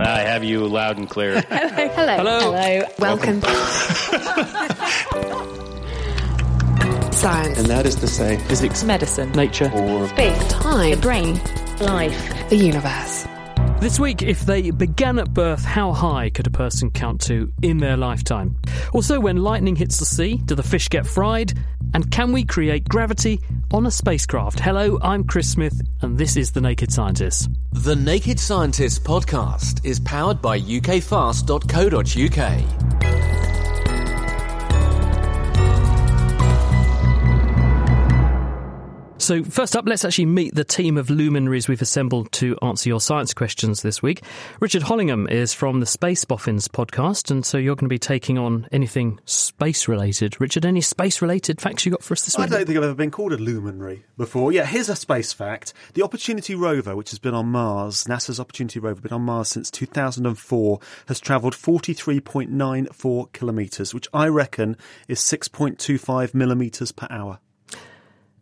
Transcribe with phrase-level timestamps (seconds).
[0.00, 1.40] I have you loud and clear.
[1.48, 2.16] Hello.
[2.16, 2.52] Hello.
[2.52, 2.84] Hello.
[2.98, 3.42] Welcome.
[7.12, 7.58] Science.
[7.58, 9.32] And that is to say, physics, Medicine.
[9.32, 9.70] nature.
[9.74, 10.52] or Space.
[10.52, 10.90] Time.
[10.92, 11.40] The brain.
[11.80, 12.48] Life.
[12.48, 13.26] The universe.
[13.80, 17.78] This week, if they began at birth, how high could a person count to in
[17.78, 18.56] their lifetime?
[18.92, 21.54] Also, when lightning hits the sea, do the fish get fried?
[21.94, 23.40] And can we create gravity
[23.72, 24.60] on a spacecraft?
[24.60, 27.48] Hello, I'm Chris Smith, and this is The Naked Scientists.
[27.72, 33.37] The Naked Scientist podcast is powered by ukfast.co.uk.
[39.28, 42.98] So, first up, let's actually meet the team of luminaries we've assembled to answer your
[42.98, 44.22] science questions this week.
[44.58, 48.38] Richard Hollingham is from the Space Boffins podcast, and so you're going to be taking
[48.38, 50.40] on anything space related.
[50.40, 52.46] Richard, any space related facts you got for us this week?
[52.46, 54.50] I don't think I've ever been called a luminary before.
[54.50, 55.74] Yeah, here's a space fact.
[55.92, 59.70] The Opportunity rover, which has been on Mars, NASA's Opportunity rover, been on Mars since
[59.70, 67.40] 2004, has travelled 43.94 kilometres, which I reckon is 6.25 millimetres per hour.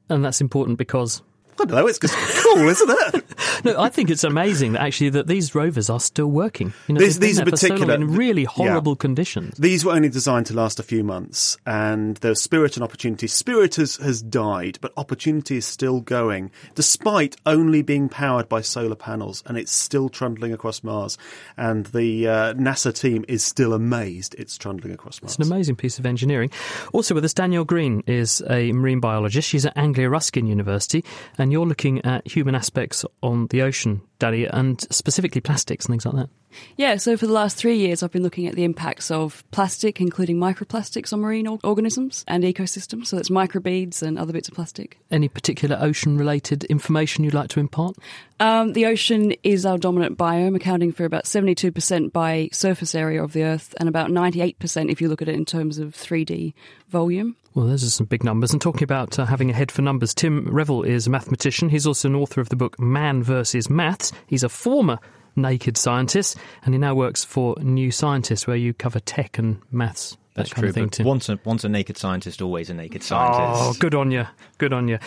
[0.09, 1.23] And that's important because
[1.59, 3.25] I don't know, it's just cool, isn't it?
[3.65, 6.75] No, I think it's amazing that actually that these rovers are still working.
[6.89, 8.49] You know, These- these for so particular- in really yeah.
[8.51, 9.57] horrible conditions.
[9.57, 13.27] These were only designed to last a few months, and there's Spirit and Opportunity.
[13.27, 18.95] Spirit has, has died, but Opportunity is still going, despite only being powered by solar
[18.95, 21.17] panels, and it's still trundling across Mars.
[21.57, 25.37] And the uh, NASA team is still amazed it's trundling across Mars.
[25.39, 26.51] It's an amazing piece of engineering.
[26.93, 29.49] Also with us, Danielle Green is a marine biologist.
[29.49, 31.05] She's at Anglia Ruskin University,
[31.39, 36.07] and you're looking at human aspects on the ocean, Daddy, and specifically plastics and things
[36.07, 36.29] like that.
[36.77, 40.01] Yeah, so for the last three years, I've been looking at the impacts of plastic,
[40.01, 43.09] including microplastics, on marine organisms and ecosystems.
[43.09, 44.99] So that's microbeads and other bits of plastic.
[45.11, 47.97] Any particular ocean related information you'd like to impart?
[48.39, 53.33] Um, the ocean is our dominant biome, accounting for about 72% by surface area of
[53.33, 56.53] the Earth and about 98% if you look at it in terms of 3D
[56.97, 57.37] volume.
[57.55, 58.53] Well, those are some big numbers.
[58.53, 61.69] And talking about uh, having a head for numbers, Tim Revell is a mathematician.
[61.69, 64.13] He's also an author of the book Man versus Maths.
[64.27, 64.99] He's a former
[65.37, 70.17] naked scientist, and he now works for New Scientist, where you cover tech and maths.
[70.35, 70.73] That's kind true.
[70.73, 71.07] thing, but Tim.
[71.07, 73.63] once a, once a naked scientist, always a naked scientist.
[73.63, 74.27] Oh, good on you.
[74.57, 74.99] Good on you.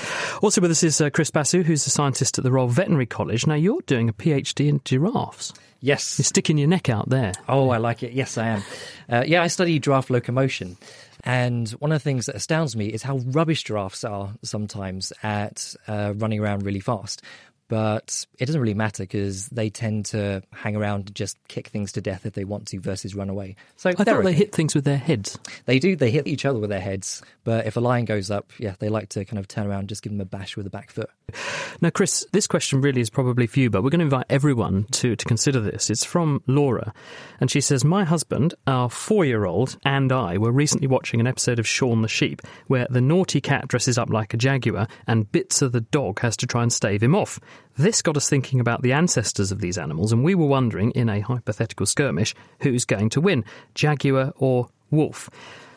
[0.42, 3.46] Also with us is uh, Chris Basu, who's a scientist at the Royal Veterinary College.
[3.48, 5.54] Now, you're doing a PhD in giraffes.
[5.82, 6.18] Yes.
[6.18, 7.34] You're sticking your neck out there.
[7.48, 8.14] Oh, I like it.
[8.14, 8.64] Yes, I am.
[9.08, 10.78] Uh, yeah, I study giraffe locomotion.
[11.24, 15.76] And one of the things that astounds me is how rubbish giraffes are sometimes at
[15.88, 17.22] uh, running around really fast.
[17.70, 21.92] But it doesn't really matter because they tend to hang around and just kick things
[21.94, 23.56] to death if they want to versus run away.
[23.78, 25.38] So I thought they're they hit things with their heads.
[25.66, 25.96] They do.
[25.96, 27.22] They hit each other with their heads.
[27.44, 29.90] But if a lion goes up, yeah, they like to kind of turn around and
[29.90, 31.10] just give them a bash with the back foot.
[31.82, 34.84] Now, Chris, this question really is probably for you, but we're going to invite everyone
[34.92, 35.90] to, to consider this.
[35.90, 36.94] It's from Laura,
[37.40, 41.28] and she says, My husband, our four year old, and I were recently watching an
[41.28, 45.32] episode of Shaun the Sheep where the naughty cat dresses up like a jaguar and
[45.32, 47.40] Bitzer the dog has to try and stave him off.
[47.78, 51.08] This got us thinking about the ancestors of these animals, and we were wondering, in
[51.10, 55.30] a hypothetical skirmish, who's going to win, jaguar or wolf?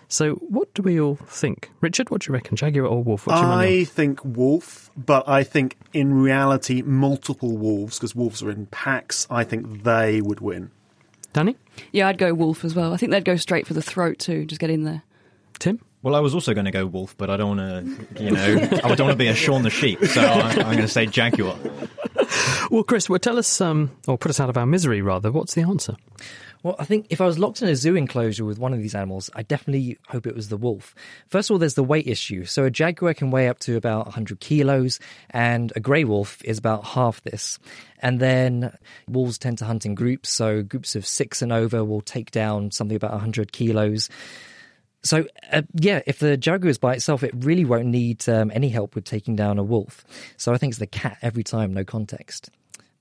[0.09, 1.70] So, what do we all think?
[1.81, 2.56] Richard, what do you reckon?
[2.56, 3.26] Jaguar or wolf?
[3.26, 3.81] What's your money on?
[3.81, 9.26] I think wolf, but I think in reality, multiple wolves, because wolves are in packs,
[9.31, 10.70] I think they would win.
[11.32, 11.56] Danny?
[11.93, 12.93] Yeah, I'd go wolf as well.
[12.93, 15.03] I think they'd go straight for the throat too, just get in there.
[15.59, 15.81] Tim?
[16.02, 17.60] Well, I was also going to go wolf, but I don't want
[18.16, 20.64] to, you know, I don't want to be a Shaun the sheep, so I'm, I'm
[20.64, 21.56] going to say jaguar.
[22.70, 25.31] Well, Chris, well, tell us, um, or put us out of our misery, rather.
[25.31, 25.96] What's the answer?
[26.62, 28.94] Well, I think if I was locked in a zoo enclosure with one of these
[28.94, 30.94] animals, I definitely hope it was the wolf.
[31.28, 32.44] First of all, there's the weight issue.
[32.44, 35.00] So a jaguar can weigh up to about 100 kilos,
[35.31, 37.58] and a grey wolf is about half this.
[37.99, 38.76] And then
[39.08, 42.70] wolves tend to hunt in groups, so groups of six and over will take down
[42.70, 44.08] something about 100 kilos.
[45.04, 48.69] So, uh, yeah, if the jaguar is by itself, it really won't need um, any
[48.69, 50.04] help with taking down a wolf.
[50.37, 52.50] So I think it's the cat every time, no context.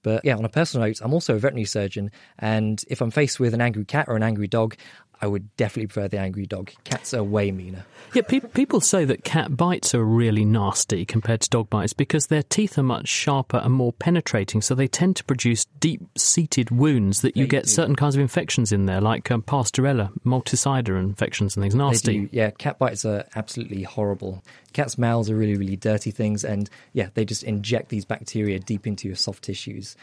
[0.03, 3.39] But yeah, on a personal note, I'm also a veterinary surgeon, and if I'm faced
[3.39, 4.75] with an angry cat or an angry dog,
[5.21, 6.71] I would definitely prefer the angry dog.
[6.83, 7.85] Cats are way meaner.
[8.13, 12.27] Yeah, pe- people say that cat bites are really nasty compared to dog bites because
[12.27, 16.71] their teeth are much sharper and more penetrating, so they tend to produce deep seated
[16.71, 17.69] wounds that you They get do.
[17.69, 21.75] certain kinds of infections in there, like um, Pasteurella, multocida infections and things.
[21.75, 22.27] Nasty.
[22.31, 24.43] Yeah, cat bites are absolutely horrible.
[24.73, 28.87] Cats' mouths are really, really dirty things, and yeah, they just inject these bacteria deep
[28.87, 29.95] into your soft tissues.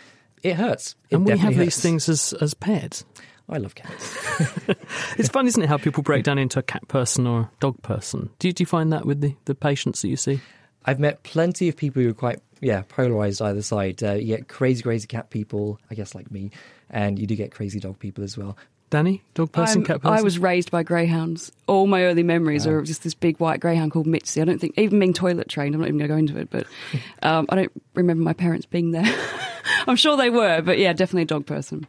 [0.43, 0.95] It hurts.
[1.11, 3.05] It and we have definitely these things as, as pets.
[3.49, 4.17] I love cats.
[5.19, 7.83] It's fun, isn't it, how people break down into a cat person or a dog
[7.83, 8.31] person?
[8.39, 10.41] Do you, do you find that with the, the patients that you see?
[10.85, 14.03] I've met plenty of people who are quite, yeah, polarized either side.
[14.03, 16.51] Uh, you get crazy, crazy cat people, I guess like me,
[16.89, 18.57] and you do get crazy dog people as well.
[18.91, 20.19] Danny, dog person, I'm- cat person?
[20.19, 21.51] I was raised by greyhounds.
[21.67, 24.41] All my early memories are just this big white greyhound called Mitzi.
[24.41, 26.49] I don't think, even being toilet trained, I'm not even going to go into it,
[26.51, 26.67] but
[27.23, 29.05] um, I don't remember my parents being there.
[29.87, 31.87] I'm sure they were, but yeah, definitely a dog person.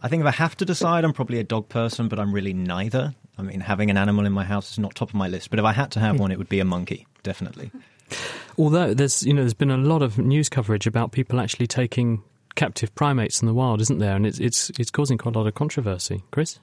[0.00, 0.04] Tim?
[0.04, 2.52] I think if I have to decide, I'm probably a dog person, but I'm really
[2.52, 3.14] neither.
[3.38, 5.58] I mean, having an animal in my house is not top of my list, but
[5.58, 7.70] if I had to have one, it would be a monkey, definitely.
[8.58, 12.22] Although there's you know there's been a lot of news coverage about people actually taking
[12.54, 14.16] captive primates in the wild, isn't there?
[14.16, 16.22] And it's it's it's causing quite a lot of controversy.
[16.30, 16.58] Chris,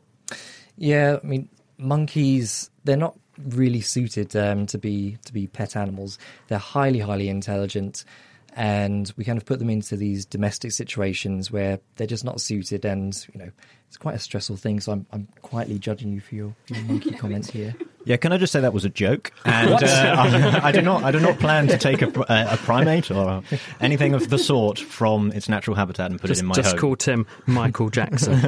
[0.77, 6.18] Yeah, I mean, monkeys, they're not really suited um, to be to be pet animals.
[6.47, 8.06] They're highly, highly intelligent,
[8.55, 12.85] and we kind of put them into these domestic situations where they're just not suited,
[12.85, 13.51] and you know,
[13.88, 14.79] it's quite a stressful thing.
[14.79, 17.75] So I'm I'm quietly judging you for your, your monkey comments here.
[18.05, 19.31] Yeah, can I just say that was a joke?
[19.45, 22.57] And uh, I, I do not, I do not plan to take a, a, a
[22.57, 23.44] primate or
[23.79, 26.71] anything of the sort from its natural habitat and put just it in my just
[26.71, 26.79] home.
[26.79, 28.41] call Tim Michael Jackson.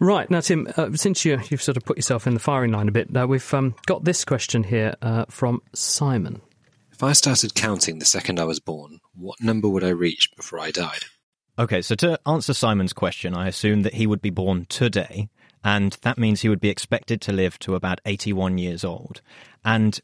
[0.00, 2.88] right now, Tim, uh, since you you've sort of put yourself in the firing line
[2.88, 6.40] a bit, uh, we've um, got this question here uh, from Simon.
[7.00, 10.60] If I started counting the second I was born, what number would I reach before
[10.60, 11.06] I died?
[11.58, 15.30] Okay, so to answer Simon's question, I assume that he would be born today,
[15.64, 19.22] and that means he would be expected to live to about 81 years old.
[19.64, 19.98] And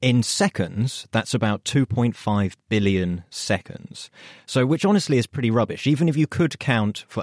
[0.00, 4.08] in seconds, that's about 2.5 billion seconds.
[4.46, 5.86] So, which honestly is pretty rubbish.
[5.86, 7.22] Even if you could count for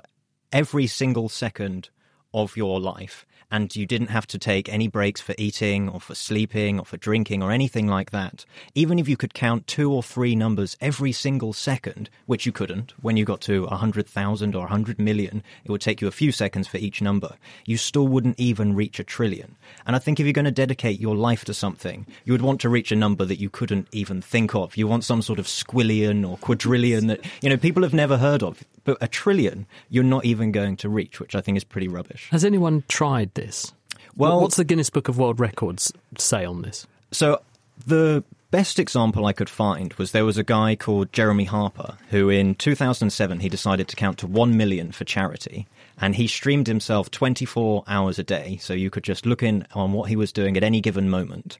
[0.51, 1.89] every single second
[2.35, 6.15] of your life, and you didn't have to take any breaks for eating or for
[6.15, 8.45] sleeping or for drinking or anything like that,
[8.75, 12.93] even if you could count two or three numbers every single second, which you couldn't,
[13.01, 16.67] when you got to 100,000 or 100 million, it would take you a few seconds
[16.67, 17.35] for each number,
[17.65, 19.55] you still wouldn't even reach a trillion.
[19.85, 22.61] And I think if you're going to dedicate your life to something, you would want
[22.61, 24.75] to reach a number that you couldn't even think of.
[24.75, 28.43] You want some sort of squillion or quadrillion that, you know, people have never heard
[28.43, 28.63] of.
[28.87, 32.29] But a trillion, you're not even going to reach, which I think is pretty rubbish.
[32.31, 33.73] Has anyone tried this?
[34.15, 36.87] Well- what's the Guinness Book of World Records say on this?
[37.11, 37.41] So
[37.85, 42.29] the best example I could find was there was a guy called Jeremy Harper who
[42.29, 45.67] in 2007 he decided to count to 1 million for charity
[45.99, 49.93] and he streamed himself 24 hours a day so you could just look in on
[49.93, 51.57] what he was doing at any given moment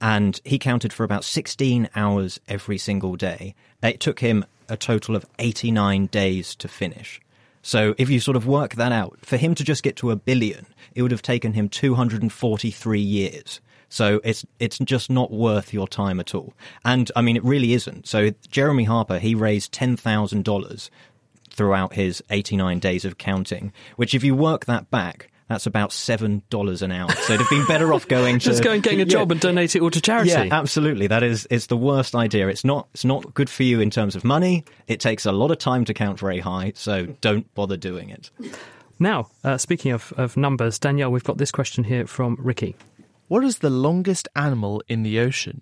[0.00, 3.54] and he counted for about 16 hours every single day.
[3.82, 7.20] It took him a total of 89 days to finish.
[7.62, 10.16] So if you sort of work that out, for him to just get to a
[10.16, 13.60] billion, it would have taken him 243 years.
[13.92, 16.54] So it's it's just not worth your time at all.
[16.84, 18.06] And I mean, it really isn't.
[18.06, 20.92] So Jeremy Harper, he raised ten thousand dollars
[21.60, 26.42] throughout his 89 days of counting, which if you work that back, that's about seven
[26.48, 27.10] dollars an hour.
[27.10, 29.10] So it'd have been better off going to Just go and getting a Yeah.
[29.10, 30.30] job and donate it all to charity.
[30.30, 31.06] Yeah, absolutely.
[31.06, 32.48] That is it's the worst idea.
[32.48, 34.64] It's not it's not good for you in terms of money.
[34.86, 38.30] It takes a lot of time to count very high, so don't bother doing it.
[38.98, 42.74] Now, uh, speaking of, of numbers, Danielle, we've got this question here from Ricky.
[43.28, 45.60] What is the longest animal in the ocean?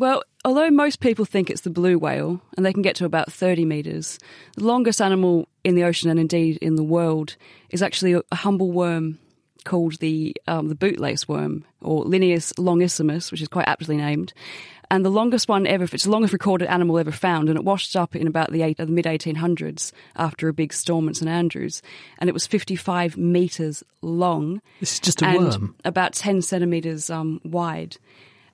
[0.00, 3.30] Well, although most people think it's the blue whale, and they can get to about
[3.30, 4.18] 30 metres,
[4.56, 7.36] the longest animal in the ocean and indeed in the world
[7.68, 9.18] is actually a, humble worm
[9.66, 14.32] called the um, the bootlace worm, or Lineus longissimus, which is quite aptly named.
[14.90, 17.64] And the longest one ever, if it's the longest recorded animal ever found, and it
[17.64, 21.28] washed up in about the, eight, the mid 1800s after a big storm at St
[21.28, 21.82] Andrews,
[22.16, 24.62] and it was 55 metres long.
[24.80, 25.76] This is just a and worm.
[25.84, 27.98] about 10 centimetres um, wide.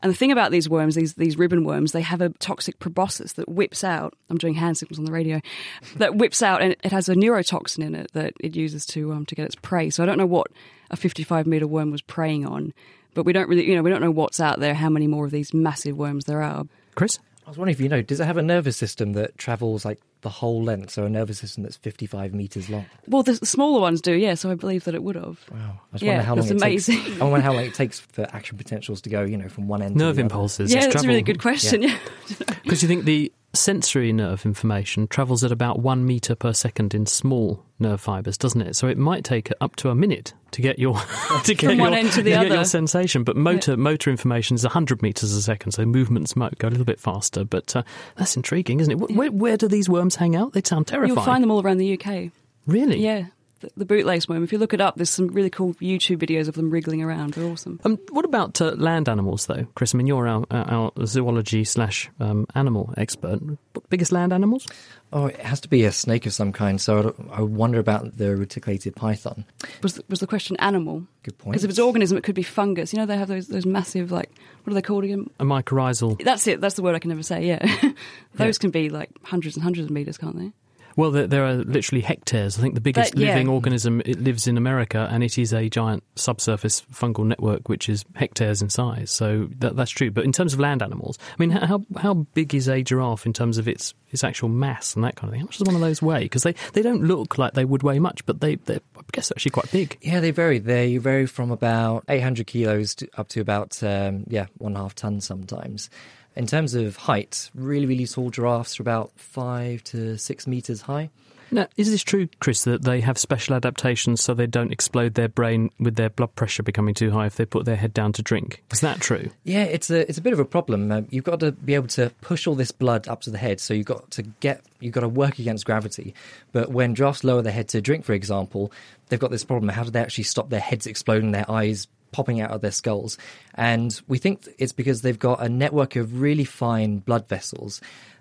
[0.02, 3.34] And the thing about these worms, these these ribbon worms, they have a toxic proboscis
[3.34, 4.14] that whips out.
[4.30, 5.40] I'm doing hand signals on the radio.
[5.96, 9.24] That whips out, and it has a neurotoxin in it that it uses to um,
[9.26, 9.88] to get its prey.
[9.88, 10.48] So I don't know what
[10.90, 12.74] a 55 meter worm was preying on,
[13.14, 15.24] but we don't really, you know, we don't know what's out there, how many more
[15.24, 16.66] of these massive worms there are.
[16.94, 17.18] Chris?
[17.46, 20.00] I was wondering if you know, does it have a nervous system that travels like
[20.22, 20.90] the whole length?
[20.90, 22.86] So a nervous system that's 55 meters long.
[23.06, 24.34] Well, the smaller ones do, yeah.
[24.34, 25.38] So I believe that it would have.
[25.50, 25.80] Wow.
[25.92, 27.02] I just Yeah, wonder how long that's it amazing.
[27.02, 27.20] takes.
[27.20, 29.82] I wonder how long it takes for action potentials to go, you know, from one
[29.82, 30.26] end to Nerve the other.
[30.26, 30.72] impulses.
[30.72, 31.82] Yeah, that's a really good question.
[31.82, 31.98] Yeah.
[32.28, 36.94] Because Because you think the sensory nerve information travels at about one meter per second
[36.94, 38.76] in small nerve fibers, doesn't it?
[38.76, 40.94] So it might take up to a minute to get your
[41.44, 43.24] to get From your, to the get your sensation.
[43.24, 46.84] But motor motor information is hundred meters a second, so movements might go a little
[46.84, 47.44] bit faster.
[47.44, 47.82] But uh,
[48.16, 48.96] that's intriguing, isn't it?
[48.98, 50.52] Wh- Where, where do these worms hang out?
[50.52, 51.14] They sound terrifying.
[51.16, 52.30] You'll find them all around the UK.
[52.66, 52.98] Really?
[52.98, 53.26] Yeah.
[53.60, 54.44] The, the bootlace worm.
[54.44, 57.34] If you look it up, there's some really cool YouTube videos of them wriggling around.
[57.34, 57.80] They're awesome.
[57.84, 59.94] Um, what about uh, land animals, though, Chris?
[59.94, 63.40] I mean, you're our, our zoology slash um, animal expert.
[63.88, 64.66] Biggest land animals?
[65.12, 66.80] Oh, it has to be a snake of some kind.
[66.80, 69.44] So I wonder about the reticulated python.
[69.82, 71.06] Was the, was the question animal?
[71.22, 71.52] Good point.
[71.52, 72.92] Because if it's organism, it could be fungus.
[72.92, 74.30] You know, they have those those massive like
[74.64, 75.30] what are they called again?
[75.38, 76.22] A mycorrhizal.
[76.22, 76.60] That's it.
[76.60, 77.46] That's the word I can never say.
[77.46, 77.92] Yeah,
[78.34, 80.52] those can be like hundreds and hundreds of meters, can't they?
[80.96, 82.58] Well, there, there are literally hectares.
[82.58, 83.28] I think the biggest But, yeah.
[83.28, 87.88] living organism it lives in America, and it is a giant subsurface fungal network, which
[87.88, 89.10] is hectares in size.
[89.10, 90.10] So that, that's true.
[90.10, 93.32] But in terms of land animals, I mean, how how big is a giraffe in
[93.34, 95.40] terms of its its actual mass and that kind of thing?
[95.40, 96.22] How much does one of those weigh?
[96.22, 99.28] Because they, they don't look like they would weigh much, but they they I guess
[99.28, 99.98] they're actually quite big.
[100.00, 100.58] Yeah, they vary.
[100.58, 104.82] They vary from about 800 kilos to, up to about, um, yeah, one and a
[104.82, 105.90] half tons sometimes.
[106.36, 111.10] In terms of height, really, really tall giraffes are about five to six meters high.
[111.50, 115.28] Now, is this true, Chris, that they have special adaptations so they don't explode their
[115.28, 118.22] brain with their blood pressure becoming too high if they put their head down to
[118.22, 118.64] drink?
[118.72, 119.30] Is that true?
[119.44, 120.90] Yeah, it's a it's a bit of a problem.
[120.90, 123.60] Um, you've got to be able to push all this blood up to the head,
[123.60, 126.14] so you've got to get you've got to work against gravity.
[126.52, 128.72] But when giraffes lower their head to drink, for example,
[129.08, 129.68] they've got this problem.
[129.68, 133.18] How do they actually stop their heads exploding, their eyes popping out of their skulls?
[133.54, 137.80] And we think it's because they've got a network of really fine blood vessels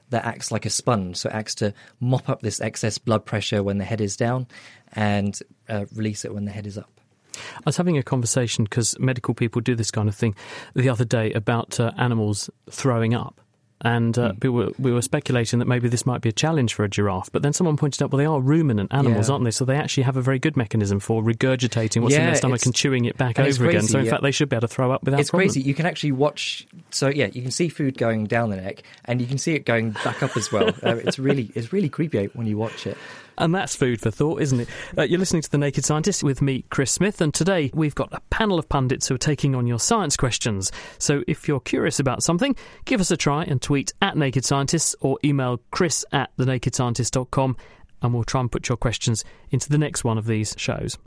[0.09, 1.17] that acts like a sponge.
[1.17, 4.47] So it acts to mop up this excess blood pressure when the head is down
[4.93, 5.37] and
[5.67, 6.89] uh, release it when the head is up.
[7.35, 10.35] I was having a conversation because medical people do this kind of thing
[10.73, 13.41] the other day about uh, animals throwing up.
[13.81, 16.85] And uh, we, were, we were speculating that maybe this might be a challenge for
[16.85, 17.29] a giraffe.
[17.31, 19.33] But then someone pointed out, well, they are ruminant animals, Yeah.
[19.33, 19.51] aren't they?
[19.51, 22.73] So they actually have a very good mechanism for regurgitating what's in their stomach and
[22.73, 23.83] chewing it back over again.
[23.83, 24.11] So in yeah.
[24.11, 25.21] fact, they should be able to throw up without problems.
[25.21, 25.47] it's problem.
[25.49, 25.61] crazy.
[25.61, 26.65] You can actually watch.
[26.91, 29.65] So yeah, you can see food going down the neck, and you can see it
[29.65, 30.71] going back up as well.
[30.85, 32.95] Uh, it's really, it's really creepy when you watch it.
[33.37, 34.69] And that's food for thought, isn't it?
[34.97, 38.13] Uh, you're listening to The Naked Scientist with me, Chris Smith, and today we've got
[38.13, 40.71] a panel of pundits who are taking on your science questions.
[40.97, 44.95] So if you're curious about something, give us a try and tweet at Naked Scientists
[45.01, 47.57] or email chris at thenakedscientist.com
[48.01, 50.97] and we'll try and put your questions into the next one of these shows.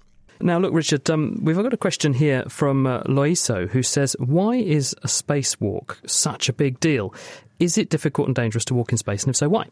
[0.40, 4.56] Now, look, Richard, um, we've got a question here from uh, Loiso who says, Why
[4.56, 7.12] is a spacewalk such a big deal?
[7.58, 9.24] Is it difficult and dangerous to walk in space?
[9.24, 9.66] And if so, why?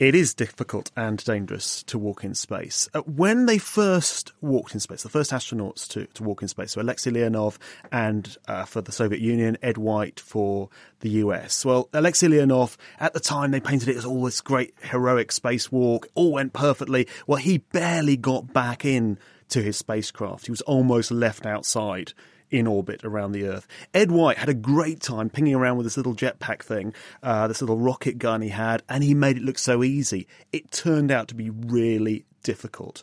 [0.00, 2.88] It is difficult and dangerous to walk in space.
[2.92, 6.72] Uh, when they first walked in space, the first astronauts to, to walk in space,
[6.72, 7.58] so Alexei Leonov
[7.92, 11.64] and uh, for the Soviet Union, Ed White for the US.
[11.64, 16.06] Well, Alexei Leonov, at the time, they painted it as all this great heroic spacewalk,
[16.16, 17.06] all went perfectly.
[17.28, 19.16] Well, he barely got back in
[19.48, 20.46] to his spacecraft.
[20.46, 22.12] He was almost left outside
[22.50, 23.66] in orbit around the Earth.
[23.92, 27.60] Ed White had a great time pinging around with this little jetpack thing, uh, this
[27.60, 30.26] little rocket gun he had, and he made it look so easy.
[30.52, 33.02] It turned out to be really difficult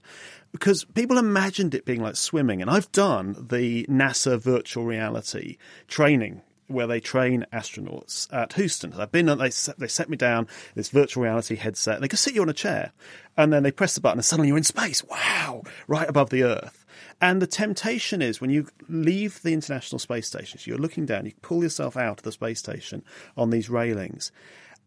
[0.52, 2.62] because people imagined it being like swimming.
[2.62, 8.94] And I've done the NASA virtual reality training where they train astronauts at Houston.
[8.94, 12.02] I've been, they they set me down this virtual reality headset.
[12.02, 12.92] They can sit you on a chair,
[13.38, 15.04] and then they press the button, and suddenly you're in space.
[15.04, 16.86] Wow, right above the Earth.
[17.22, 21.26] And the temptation is when you leave the International Space Station, so you're looking down,
[21.26, 23.04] you pull yourself out of the space station
[23.38, 24.32] on these railings,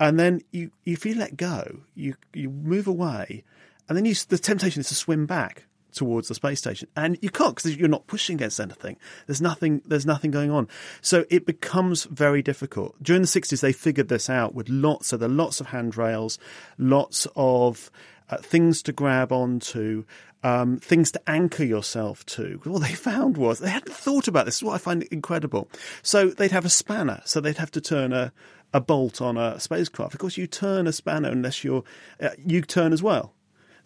[0.01, 3.45] and then you, if you let go, you you move away,
[3.89, 7.30] and then you, the temptation is to swim back towards the space station and you
[7.30, 10.68] can't because you're not pushing against anything there's nothing there's nothing going on
[11.00, 15.16] so it becomes very difficult during the 60s they figured this out with lots so
[15.16, 16.38] there are lots of handrails
[16.76, 17.90] lots of
[18.30, 20.04] uh, things to grab onto
[20.42, 22.61] um, things to anchor yourself to.
[22.64, 24.54] What they found was they hadn't thought about this.
[24.54, 25.68] This is what I find incredible.
[26.02, 28.33] So they'd have a spanner, so they'd have to turn a,
[28.73, 30.14] a bolt on a spacecraft.
[30.14, 31.85] Of course, you turn a spanner unless you're
[32.21, 33.35] uh, you turn as well.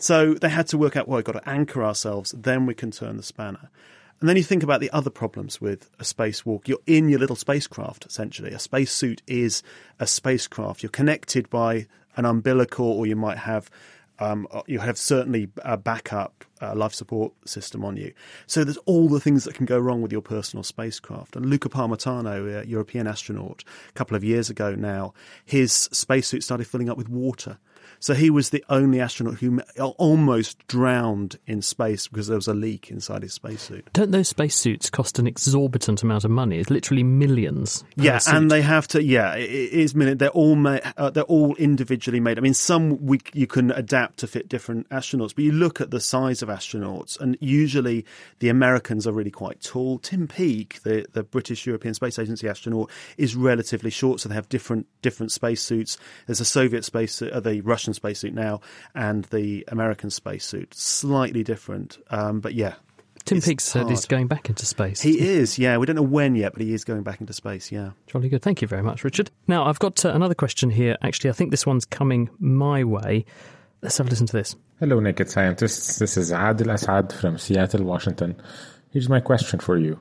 [0.02, 2.90] So they had to work out, well, we've got to anchor ourselves, then we can
[2.90, 3.71] turn the spanner.
[4.18, 6.66] And then you think about the other problems with a spacewalk.
[6.66, 8.50] You're in your little spacecraft, essentially.
[8.50, 9.62] A spacesuit is
[10.00, 10.82] a spacecraft.
[10.82, 13.71] You're connected by an umbilical, or you might have
[14.18, 18.12] um, you have certainly a backup uh, life support system on you.
[18.47, 21.37] So there's all the things that can go wrong with your personal spacecraft.
[21.37, 26.66] And Luca Parmitano, a European astronaut, a couple of years ago now, his spacesuit started
[26.66, 27.59] filling up with water.
[28.01, 32.55] So he was the only astronaut who almost drowned in space because there was a
[32.55, 33.93] leak inside his spacesuit.
[33.93, 36.59] Don't those spacesuits cost an exorbitant amount of money?
[36.59, 37.85] It's literally millions.
[37.97, 38.35] Yeah, suit.
[38.35, 39.03] and they have to.
[39.03, 39.95] Yeah, it is.
[39.95, 40.19] Minute.
[40.19, 40.83] They're all made.
[40.97, 42.39] Uh, they're all individually made.
[42.39, 45.91] I mean, some we you can adapt to fit different astronauts, but you look at
[45.91, 48.05] the size of astronauts, and usually
[48.39, 49.99] the Americans are really quite tall.
[49.99, 54.49] Tim Peake, the the British European Space Agency astronaut, is relatively short, so they have
[54.49, 55.99] different different spacesuits.
[56.27, 58.61] There's a Soviet spacesuit, uh, the Russian spacesuit now,
[58.95, 61.99] and the American spacesuit, slightly different.
[62.11, 62.75] Um, but yeah,
[63.25, 65.00] Tim Peake said he's going back into space.
[65.00, 65.79] He is, yeah.
[65.79, 67.91] We don't know when yet, but he is going back into space, yeah.
[68.07, 68.43] Jolly good.
[68.43, 69.31] Thank you very much, Richard.
[69.47, 70.97] Now, I've got uh, another question here.
[71.02, 73.25] Actually, I think this one's coming my way.
[73.81, 74.55] Let's have a listen to this.
[74.81, 75.99] Hello, naked scientists.
[75.99, 78.35] This is Adil Asad from Seattle, Washington.
[78.91, 80.00] Here's my question for you.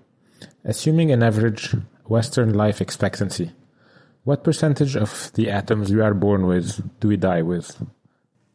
[0.65, 1.75] Assuming an average
[2.05, 3.51] Western life expectancy,
[4.23, 7.81] what percentage of the atoms we are born with do we die with?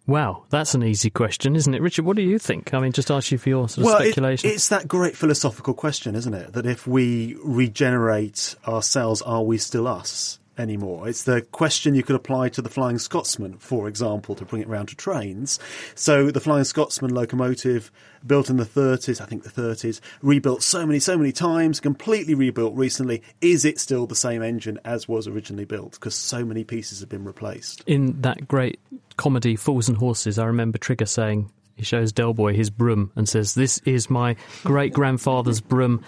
[0.06, 1.82] Wow, that's an easy question, isn't it?
[1.82, 2.73] Richard, what do you think?
[2.73, 4.49] I mean, just ask you for your sort of well, speculation.
[4.49, 6.52] It, it's that great philosophical question, isn't it?
[6.52, 10.38] That if we regenerate our cells, are we still us?
[10.58, 11.08] anymore.
[11.08, 14.68] It's the question you could apply to the Flying Scotsman, for example, to bring it
[14.68, 15.58] round to trains.
[15.94, 17.90] So the Flying Scotsman locomotive,
[18.26, 22.35] built in the 30s, I think the 30s, rebuilt so many, so many times, completely
[22.35, 23.23] rebuilt recently.
[23.40, 25.92] Is it still the same engine as was originally built?
[25.92, 27.83] Because so many pieces have been replaced.
[27.87, 28.80] In that great
[29.16, 33.28] comedy, Fools and Horses, I remember Trigger saying, he shows Del Boy his broom and
[33.28, 36.02] says, This is my great grandfather's broom.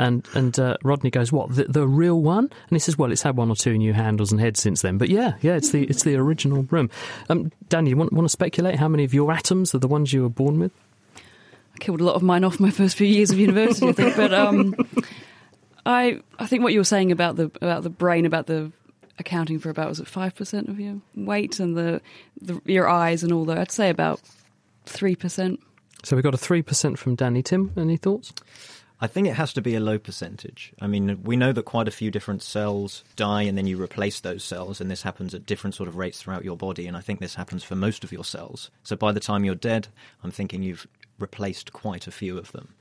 [0.00, 3.22] And and uh, Rodney goes, "What the, the, real one?" And he says, "Well, it's
[3.22, 5.82] had one or two new handles and heads since then, but yeah, yeah, it's the
[5.86, 6.88] it's the original broom."
[7.28, 10.12] Um, Danny, you want want to speculate how many of your atoms are the ones
[10.12, 10.70] you were born with?
[11.78, 14.16] I killed a lot of mine off my first few years of university, I think,
[14.16, 14.74] but um,
[15.86, 18.72] I I think what you were saying about the about the brain, about the
[19.16, 22.00] accounting for about was it five percent of your weight and the,
[22.40, 23.58] the your eyes and all that.
[23.58, 24.20] I'd say about
[24.86, 25.60] three percent.
[26.02, 27.42] So we got a three percent from Danny.
[27.44, 28.32] Tim, any thoughts?
[29.00, 30.72] I think it has to be a low percentage.
[30.80, 34.18] I mean, we know that quite a few different cells die and then you replace
[34.18, 36.88] those cells, and this happens at different sort of rates throughout your body.
[36.88, 38.72] And I think this happens for most of your cells.
[38.82, 39.86] So by the time you're dead,
[40.24, 42.74] I'm thinking you've replaced quite a few of them.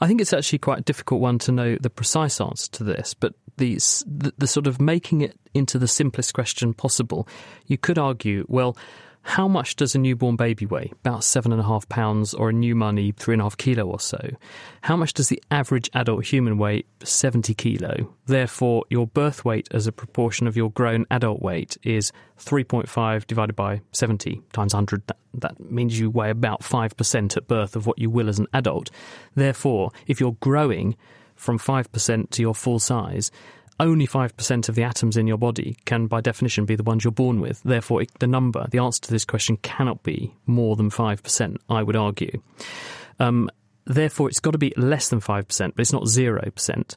[0.00, 3.14] I think it's actually quite a difficult one to know the precise answer to this,
[3.14, 3.74] but the,
[4.06, 7.28] the, the sort of making it into the simplest question possible,
[7.66, 8.76] you could argue, well,
[9.22, 10.90] how much does a newborn baby weigh?
[11.04, 13.84] About seven and a half pounds, or a new money, three and a half kilo
[13.84, 14.18] or so.
[14.82, 16.84] How much does the average adult human weigh?
[17.02, 18.14] 70 kilo.
[18.26, 23.54] Therefore, your birth weight as a proportion of your grown adult weight is 3.5 divided
[23.54, 25.02] by 70 times 100.
[25.06, 28.46] That, that means you weigh about 5% at birth of what you will as an
[28.54, 28.90] adult.
[29.34, 30.96] Therefore, if you're growing
[31.34, 33.30] from 5% to your full size,
[33.80, 37.12] only 5% of the atoms in your body can, by definition, be the ones you're
[37.12, 37.62] born with.
[37.62, 41.96] Therefore, the number, the answer to this question cannot be more than 5%, I would
[41.96, 42.42] argue.
[43.20, 43.50] Um,
[43.84, 46.96] therefore, it's got to be less than 5%, but it's not 0%.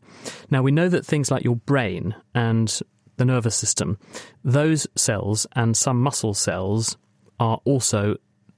[0.50, 2.82] Now, we know that things like your brain and
[3.17, 4.00] the nervous system,
[4.44, 6.98] those cells and some muscle cells
[7.39, 8.15] are also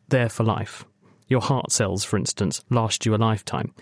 [0.10, 0.86] there for life.
[1.28, 3.74] Your heart cells, for instance, last you a lifetime.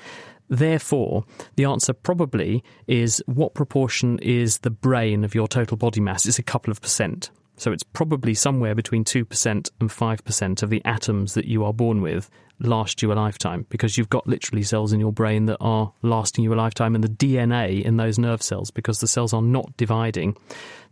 [0.51, 1.23] Therefore,
[1.55, 6.25] the answer probably is what proportion is the brain of your total body mass?
[6.25, 7.31] It's a couple of percent.
[7.55, 9.45] So it's probably somewhere between 2%
[9.79, 13.97] and 5% of the atoms that you are born with last you a lifetime because
[13.97, 17.07] you've got literally cells in your brain that are lasting you a lifetime and the
[17.07, 20.35] DNA in those nerve cells because the cells are not dividing.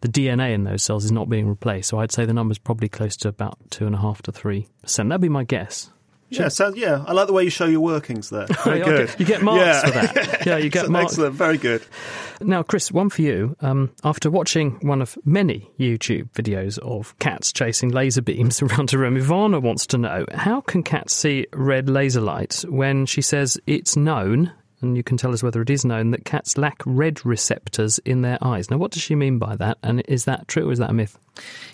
[0.01, 1.89] The DNA in those cells is not being replaced.
[1.89, 4.65] So I'd say the number's probably close to about 2.5 to 3%.
[5.09, 5.91] That'd be my guess.
[6.29, 8.45] Yeah, so, yeah, I like the way you show your workings there.
[8.63, 9.15] Very good.
[9.17, 9.81] You get marks yeah.
[9.81, 10.29] for that.
[10.45, 11.13] Yeah, you get marks.
[11.13, 11.83] Excellent, very good.
[12.41, 13.55] Now, Chris, one for you.
[13.61, 18.97] Um, after watching one of many YouTube videos of cats chasing laser beams around a
[18.97, 23.59] room, Ivana wants to know how can cats see red laser light when she says
[23.67, 27.25] it's known and you can tell us whether it is known that cats lack red
[27.25, 28.69] receptors in their eyes.
[28.69, 29.77] Now, what does she mean by that?
[29.83, 31.17] And is that true or is that a myth?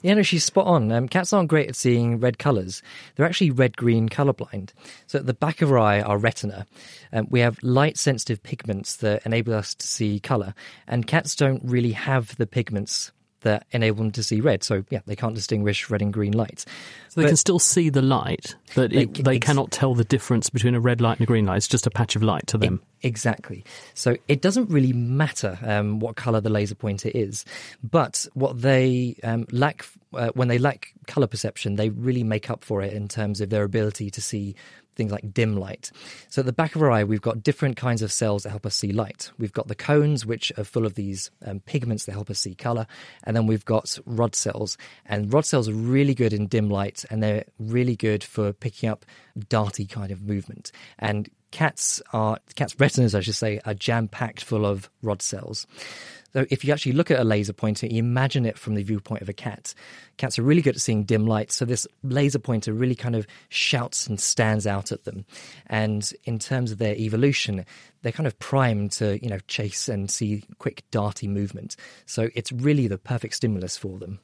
[0.01, 0.91] Yeah, no, she's spot on.
[0.91, 2.81] Um, cats aren't great at seeing red colours.
[3.15, 4.71] They're actually red green colourblind.
[5.07, 6.67] So at the back of our eye, our retina,
[7.13, 10.53] um, we have light sensitive pigments that enable us to see colour.
[10.87, 13.11] And cats don't really have the pigments
[13.45, 14.63] that enable them to see red.
[14.63, 16.65] So yeah, they can't distinguish red and green lights.
[17.09, 20.03] So they but can still see the light, but they, it, they cannot tell the
[20.03, 21.57] difference between a red light and a green light.
[21.57, 22.81] It's just a patch of light to them.
[23.03, 23.63] Exactly.
[23.93, 27.45] So it doesn't really matter um, what color the laser pointer is,
[27.83, 32.63] but what they um, lack uh, when they lack color perception, they really make up
[32.63, 34.55] for it in terms of their ability to see
[34.95, 35.91] things like dim light.
[36.29, 38.65] So at the back of our eye, we've got different kinds of cells that help
[38.65, 39.31] us see light.
[39.37, 42.55] We've got the cones, which are full of these um, pigments that help us see
[42.55, 42.87] color,
[43.23, 44.77] and then we've got rod cells.
[45.05, 48.89] And rod cells are really good in dim light, and they're really good for picking
[48.89, 49.05] up
[49.37, 50.71] darty kind of movement.
[50.97, 55.65] And cats are cats' retinas, I should say, are jam packed full of rod cells.
[56.35, 59.21] So if you actually look at a laser pointer, you imagine it from the viewpoint
[59.21, 59.73] of a cat.
[60.17, 63.25] Cats are really good at seeing dim light, so this laser pointer really kind of
[63.47, 65.25] shouts and stands out at them.
[65.67, 67.65] And in terms of their evolution,
[68.01, 71.77] they're kind of primed to, you know, chase and see quick darty movement.
[72.05, 74.19] So it's really the perfect stimulus for them.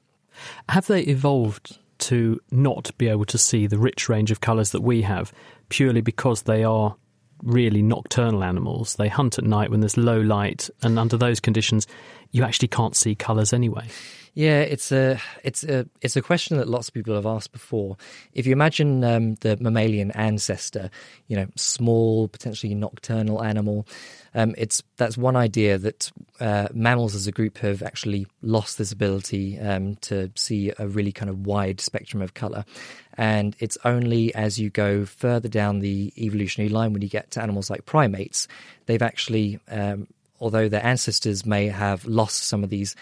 [0.67, 4.81] Have they evolved to not be able to see the rich range of colours that
[4.81, 5.31] we have
[5.69, 6.95] purely because they are
[7.43, 8.95] really nocturnal animals.
[8.95, 11.87] They hunt at night when there's low light, and under those conditions,
[12.31, 13.87] you actually can't see colours anyway.
[14.33, 17.97] Yeah, it's a it's a it's a question that lots of people have asked before.
[18.33, 20.89] If you imagine um, the mammalian ancestor,
[21.27, 23.85] you know, small, potentially nocturnal animal,
[24.33, 28.93] um, it's that's one idea that uh, mammals as a group have actually lost this
[28.93, 32.63] ability um, to see a really kind of wide spectrum of color,
[33.17, 37.41] and it's only as you go further down the evolutionary line when you get to
[37.41, 38.47] animals like primates,
[38.85, 40.07] they've actually um,
[40.39, 42.95] although their ancestors may have lost some of these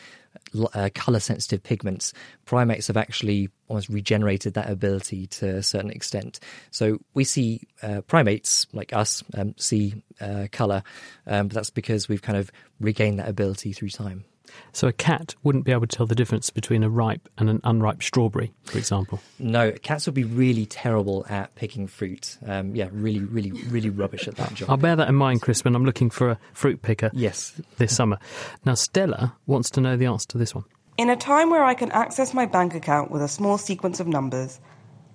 [0.74, 2.14] uh, color sensitive pigments,
[2.46, 6.40] primates have actually almost regenerated that ability to a certain extent.
[6.72, 10.84] So we see uh, primates like us um, see uh, color,
[11.28, 14.26] um, but that's because we've kind of regained that ability through time.
[14.72, 17.62] So a cat wouldn't be able to tell the difference between a ripe and an
[17.64, 19.20] unripe strawberry, for example.
[19.40, 22.38] No, cats would be really terrible at picking fruit.
[22.46, 24.70] Um, yeah, really, really, really rubbish at that job.
[24.70, 27.10] I'll bear that in mind, Chris, when I'm looking for a fruit picker.
[27.14, 28.18] Yes, this summer.
[28.66, 30.66] Now, Stella wants to know the answer to this one.
[30.98, 34.08] In a time where I can access my bank account with a small sequence of
[34.08, 34.60] numbers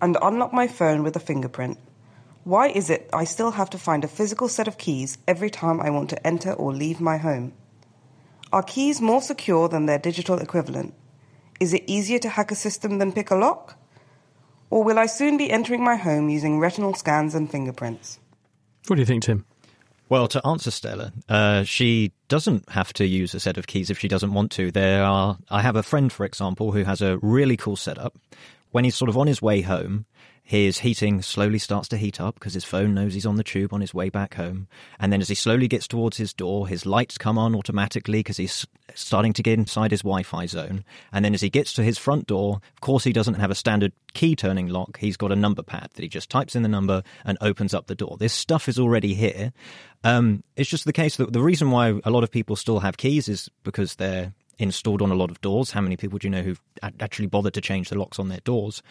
[0.00, 1.78] and unlock my phone with a fingerprint,
[2.44, 5.80] why is it I still have to find a physical set of keys every time
[5.80, 7.54] I want to enter or leave my home?
[8.54, 10.94] Are keys more secure than their digital equivalent?
[11.58, 13.76] Is it easier to hack a system than pick a lock?
[14.70, 18.20] Or will I soon be entering my home using retinal scans and fingerprints?
[18.86, 19.44] What do you think, Tim?
[20.08, 23.98] Well, to answer Stella, uh, she doesn't have to use a set of keys if
[23.98, 24.70] she doesn't want to.
[24.70, 28.16] There are, I have a friend, for example, who has a really cool setup.
[28.70, 30.06] When he's sort of on his way home,
[30.46, 33.72] his heating slowly starts to heat up because his phone knows he's on the tube
[33.72, 34.68] on his way back home.
[35.00, 38.36] And then as he slowly gets towards his door, his lights come on automatically because
[38.36, 40.84] he's starting to get inside his Wi Fi zone.
[41.10, 43.54] And then as he gets to his front door, of course, he doesn't have a
[43.54, 44.98] standard key turning lock.
[44.98, 47.86] He's got a number pad that he just types in the number and opens up
[47.86, 48.18] the door.
[48.18, 49.50] This stuff is already here.
[50.04, 52.98] Um, it's just the case that the reason why a lot of people still have
[52.98, 55.70] keys is because they're installed on a lot of doors.
[55.70, 58.40] How many people do you know who've actually bothered to change the locks on their
[58.40, 58.82] doors?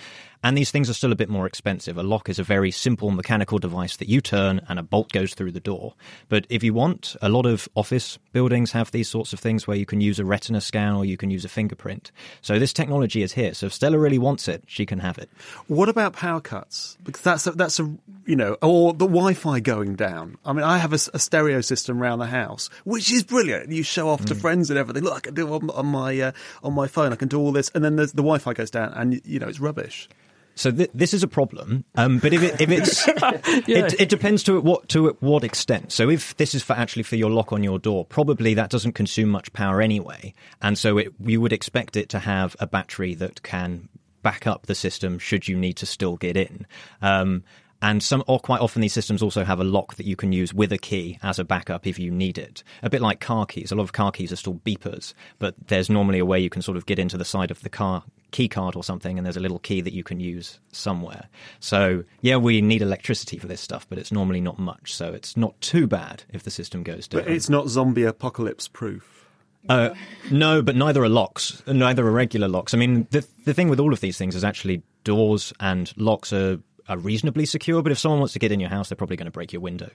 [0.44, 1.98] And these things are still a bit more expensive.
[1.98, 5.34] A lock is a very simple mechanical device that you turn and a bolt goes
[5.34, 5.94] through the door.
[6.28, 9.78] But if you want, a lot of office buildings have these sorts of things where
[9.78, 12.12] you can use a retina scan or you can use a fingerprint.
[12.42, 13.54] So this technology is here.
[13.54, 15.30] So if Stella really wants it, she can have it.
[15.68, 16.98] What about power cuts?
[17.04, 17.96] Because that's a, that's a
[18.26, 20.38] you know, or the Wi-Fi going down.
[20.46, 23.70] I mean, I have a, a stereo system around the house, which is brilliant.
[23.70, 24.42] You show off to mm.
[24.42, 25.04] friends and everything.
[25.04, 26.32] Look, I can do on, on my uh,
[26.64, 27.14] on my phone.
[27.14, 29.60] I can do all this, and then the Wi-Fi goes down, and you know, it's
[29.60, 30.10] rubbish.
[30.56, 33.08] So th- this is a problem, um, but if, it, if it's
[33.68, 33.86] yeah.
[33.86, 35.92] it, it, depends to what to what extent.
[35.92, 38.94] So if this is for actually for your lock on your door, probably that doesn't
[38.94, 43.16] consume much power anyway, and so it, you would expect it to have a battery
[43.16, 43.90] that can
[44.22, 46.66] back up the system should you need to still get in.
[47.02, 47.44] Um,
[47.84, 50.54] and some, or quite often, these systems also have a lock that you can use
[50.54, 52.64] with a key as a backup if you need it.
[52.82, 53.74] A bit like car keys.
[53.74, 56.62] A lot of car keys are still beepers, but there's normally a way you can
[56.62, 59.36] sort of get into the side of the car key card or something, and there's
[59.36, 61.28] a little key that you can use somewhere.
[61.60, 64.96] So yeah, we need electricity for this stuff, but it's normally not much.
[64.96, 67.24] So it's not too bad if the system goes down.
[67.24, 69.28] But it's not zombie apocalypse proof.
[69.68, 69.94] Uh,
[70.32, 71.62] no, but neither are locks.
[71.68, 72.74] Neither are regular locks.
[72.74, 76.32] I mean, the the thing with all of these things is actually doors and locks
[76.32, 79.18] are are reasonably secure, but if someone wants to get in your house, they're probably
[79.18, 79.90] going to break your window.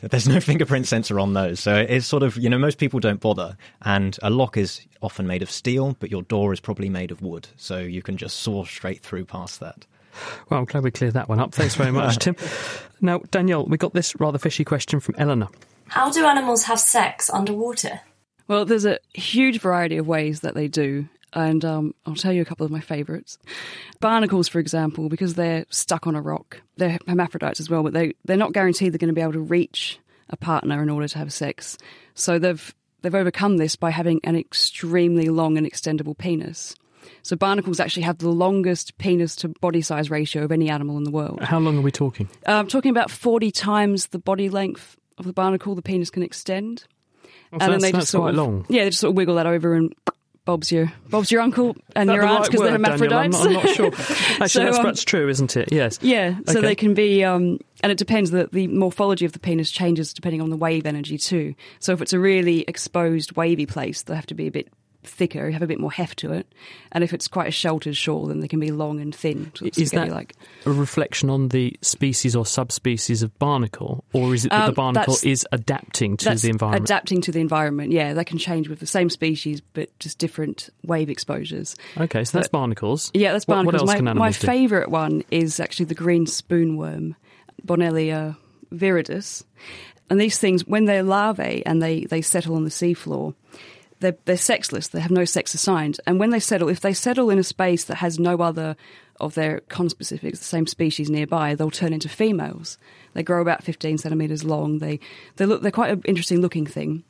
[0.00, 1.60] There's no fingerprint sensor on those.
[1.60, 3.56] So it's sort of, you know, most people don't bother.
[3.82, 7.22] And a lock is often made of steel, but your door is probably made of
[7.22, 7.48] wood.
[7.56, 9.86] So you can just saw straight through past that.
[10.48, 11.52] Well, I'm glad we cleared that one up.
[11.52, 12.36] Thanks very much, Tim.
[13.02, 15.48] Now, Danielle, we got this rather fishy question from Eleanor.
[15.88, 17.98] How do animals have sex underwater?
[18.46, 22.42] Well, there's a huge variety of ways that they do and um, I'll tell you
[22.42, 23.38] a couple of my favourites.
[24.00, 26.60] Barnacles, for example, because they're stuck on a rock.
[26.76, 29.40] They're hermaphrodites as well, but they, they're not guaranteed they're going to be able to
[29.40, 31.76] reach a partner in order to have sex.
[32.14, 36.74] So they've they've overcome this by having an extremely long and extendable penis.
[37.22, 41.04] So barnacles actually have the longest penis to body size ratio of any animal in
[41.04, 41.42] the world.
[41.42, 42.28] How long are we talking?
[42.46, 46.22] Uh, I'm talking about 40 times the body length of the barnacle the penis can
[46.22, 46.84] extend.
[47.52, 48.66] Oh, so that's, that's sort quite of, long.
[48.68, 49.94] Yeah, they just sort of wiggle that over and
[50.50, 52.92] Bob's your Bob's your uncle and your aunt right because they're Daniel?
[52.92, 53.32] I'm hermaphrodites.
[53.32, 53.86] not, I'm not sure.
[54.42, 55.68] Actually, So, that's, um, that's true, isn't it?
[55.72, 55.98] Yes.
[56.02, 56.60] Yeah, so Okay.
[56.60, 60.40] they can be, um, and it depends that the morphology of the penis changes depending
[60.40, 61.54] on the wave energy too.
[61.78, 64.68] So if it's a really exposed, wavy place, they have to be a bit
[65.02, 66.46] thicker, have a bit more heft to it.
[66.92, 69.50] And if it's quite a sheltered shore, then they can be long and thin.
[69.60, 70.34] Of Is that like
[70.66, 74.74] a reflection on the species or subspecies of barnacle, or is it that the Um,
[74.74, 76.84] barnacle is adapting to the environment?
[76.84, 80.68] Adapting to the environment, yeah, that can change with the same species but just different
[80.84, 81.76] wave exposures.
[81.98, 83.10] okay, so that's barnacles.
[83.14, 83.74] Yeah, that's barnacles.
[83.74, 84.46] What, else my can my animals do?
[84.46, 87.14] favourite one is actually the green spoonworm,
[87.64, 88.36] Bonellia
[88.72, 89.44] viridis.
[90.08, 93.34] And these things, when they're larvae and they, they settle on the seafloor,
[94.00, 94.88] they're, they're sexless.
[94.88, 96.00] They have no sex assigned.
[96.06, 98.76] And when they settle, if they settle in a space that has no other
[99.20, 102.78] of their conspecifics, the same species nearby, they'll turn into females.
[103.12, 104.78] They grow about 15 centimetres long.
[104.78, 105.00] They,
[105.36, 107.04] they look, they're quite an interesting looking thing.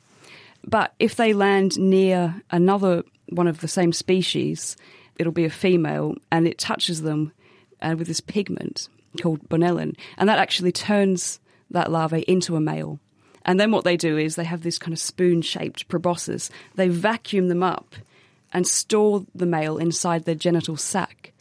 [0.67, 4.75] But if they land near another one of the same species,
[5.17, 7.31] it'll be a female and it touches them
[7.81, 8.89] uh, with this pigment
[9.21, 9.95] called bonellin.
[10.17, 11.39] And that actually turns
[11.71, 12.99] that larvae into a male.
[13.45, 16.49] And then what they do is they have this kind of spoon shaped proboscis.
[16.75, 17.95] They vacuum them up
[18.53, 21.33] and store the male inside their genital sac.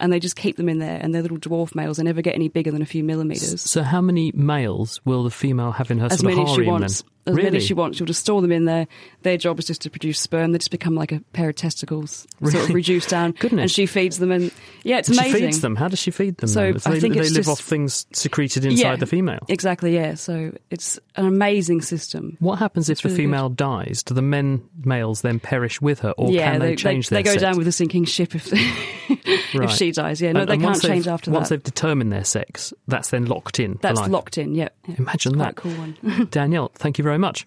[0.00, 1.98] And they just keep them in there, and they're little dwarf males.
[1.98, 3.62] They never get any bigger than a few millimetres.
[3.62, 6.48] So, how many males will the female have in her as sort of many as
[6.48, 7.02] she harem wants.
[7.02, 7.10] then?
[7.26, 7.44] As really?
[7.44, 7.96] many as she wants.
[7.98, 8.86] She'll just store them in there.
[9.22, 10.52] Their job is just to produce sperm.
[10.52, 13.32] They just become like a pair of testicles, sort of reduced down.
[13.38, 13.62] Goodness.
[13.62, 14.50] And she feeds them, and
[14.82, 15.32] yeah, it's amazing.
[15.32, 15.76] She feeds them.
[15.76, 16.48] How does she feed them?
[16.48, 16.62] So?
[16.64, 19.40] I they, think they live just- off things secreted inside Yeah, the female.
[19.48, 19.94] Exactly.
[19.94, 20.14] Yeah.
[20.14, 22.36] So it's an amazing system.
[22.40, 23.22] What happens if It's the really good.
[23.22, 24.02] female dies?
[24.02, 27.22] Do the men males then perish with her, or yeah, can they, change they, their
[27.22, 27.42] They go sex?
[27.42, 29.70] down with the sinking ship if if Right.
[29.70, 30.20] she dies.
[30.20, 31.56] Yeah, no, And- they and can't change after Once that.
[31.56, 33.78] they've determined their sex, that's then locked in.
[33.80, 34.54] That's locked in.
[34.54, 34.68] Yeah.
[34.86, 34.96] yeah.
[34.98, 35.52] Imagine that.
[35.52, 36.28] A cool one.
[36.30, 37.46] Danielle, thank you very much.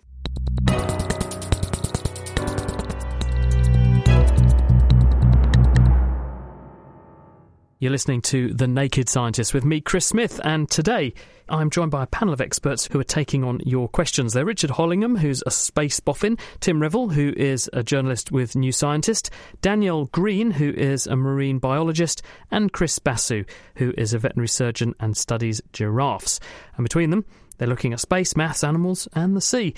[7.79, 11.13] You're listening to The Naked Scientist with me, Chris Smith, and today
[11.47, 14.33] I'm joined by a panel of experts who are taking on your questions.
[14.33, 18.71] They're Richard Hollingham, who's a space boffin, Tim Revell, who is a journalist with New
[18.71, 19.29] Scientist,
[19.61, 23.43] Danielle Green, who is a marine biologist, and Chris Basu,
[23.75, 26.39] who is a veterinary surgeon and studies giraffes.
[26.77, 27.25] And between them,
[27.57, 29.73] they're looking at space, maths, animals, and the sea.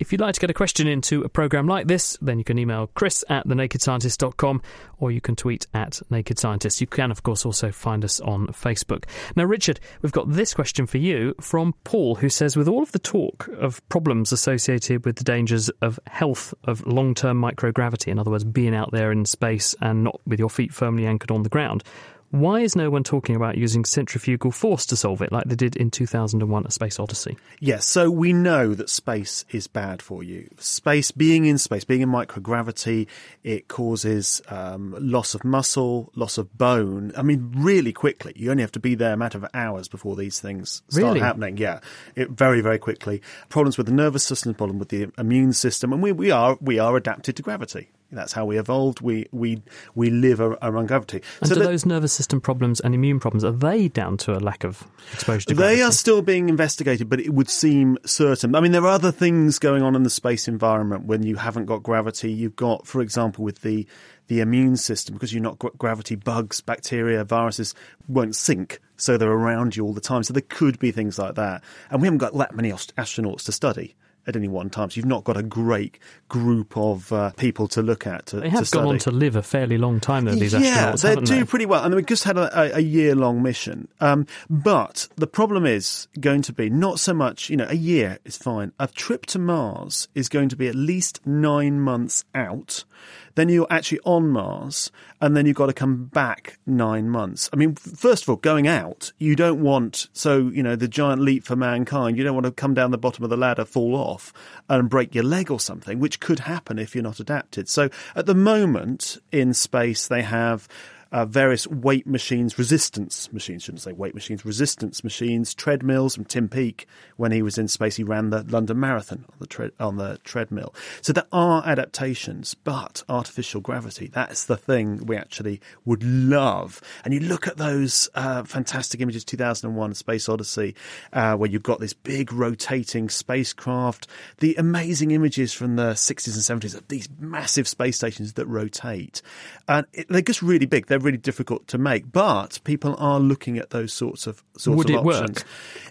[0.00, 2.58] If you'd like to get a question into a programme like this, then you can
[2.58, 4.62] email chris at thenakedscientist.com
[4.96, 6.80] or you can tweet at Naked Scientist.
[6.80, 9.04] You can, of course, also find us on Facebook.
[9.36, 12.92] Now, Richard, we've got this question for you from Paul, who says With all of
[12.92, 18.18] the talk of problems associated with the dangers of health of long term microgravity, in
[18.18, 21.42] other words, being out there in space and not with your feet firmly anchored on
[21.42, 21.84] the ground,
[22.30, 25.76] why is no one talking about using centrifugal force to solve it like they did
[25.76, 27.36] in 2001 A Space Odyssey?
[27.58, 30.48] Yes, so we know that space is bad for you.
[30.58, 33.08] Space, being in space, being in microgravity,
[33.42, 37.12] it causes um, loss of muscle, loss of bone.
[37.16, 38.32] I mean, really quickly.
[38.36, 41.20] You only have to be there a matter of hours before these things start Really?
[41.20, 41.56] happening.
[41.56, 41.80] Yeah,
[42.14, 43.22] it, very, very quickly.
[43.48, 46.78] Problems with the nervous system, problem with the immune system, and we, we are we
[46.78, 47.90] are adapted to gravity.
[48.12, 49.00] That's how we evolved.
[49.00, 49.62] We we
[49.94, 51.22] we live around gravity.
[51.40, 54.40] And So that- those nervous system problems and immune problems are they down to a
[54.40, 55.76] lack of exposure to gravity?
[55.76, 58.54] They are still being investigated, but it would seem certain.
[58.54, 61.66] I mean, there are other things going on in the space environment when you haven't
[61.66, 62.32] got gravity.
[62.32, 63.86] You've got, for example, with the
[64.26, 67.74] the immune system, because you're not got gravity, bugs, bacteria, viruses
[68.06, 70.22] won't sink, so they're around you all the time.
[70.22, 73.44] So there could be things like that, and we haven't got that many ast- astronauts
[73.46, 73.96] to study.
[74.26, 77.82] At any one time, so you've not got a great group of uh, people to
[77.82, 78.26] look at.
[78.26, 78.84] To, They to have study.
[78.84, 81.44] gone on to live a fairly long time, though, these yeah, astronauts, they do they?
[81.44, 83.88] pretty well, and we just had a, a, a year-long mission.
[83.98, 88.18] Um, but the problem is going to be not so much, you know, a year
[88.24, 88.72] is fine.
[88.78, 92.84] A trip to Mars is going to be at least nine months out.
[93.34, 97.48] Then you're actually on Mars, and then you've got to come back nine months.
[97.52, 101.22] I mean, first of all, going out, you don't want so you know the giant
[101.22, 102.16] leap for mankind.
[102.16, 104.32] You don't want to come down the bottom of the ladder, fall off,
[104.68, 107.68] and break your leg or something, which could happen if you're not adapted.
[107.68, 110.68] So at the moment in space, they have
[111.12, 116.48] uh, various weight machines, resistance machines, shouldn't say weight machines, resistance machines, treadmills from Tim
[116.48, 117.96] Peake when he was in space.
[117.96, 120.74] He ran the London Marathon on the, tre- on the treadmill.
[121.02, 126.80] So there are adaptations, but artificial gravity, that's the thing we actually would love.
[127.04, 130.76] And you look at those uh, fantastic images, 2001 Space Odyssey,
[131.12, 134.06] uh, where you've got this big rotating spacecraft,
[134.38, 139.22] the amazing images from the 60s and 70s of these massive space stations that rotate.
[139.68, 140.86] And it, they're just really big.
[140.86, 144.90] They're really difficult to make, but people are looking at those sorts of sorts Would
[144.90, 145.22] of it work?
[145.22, 145.44] options.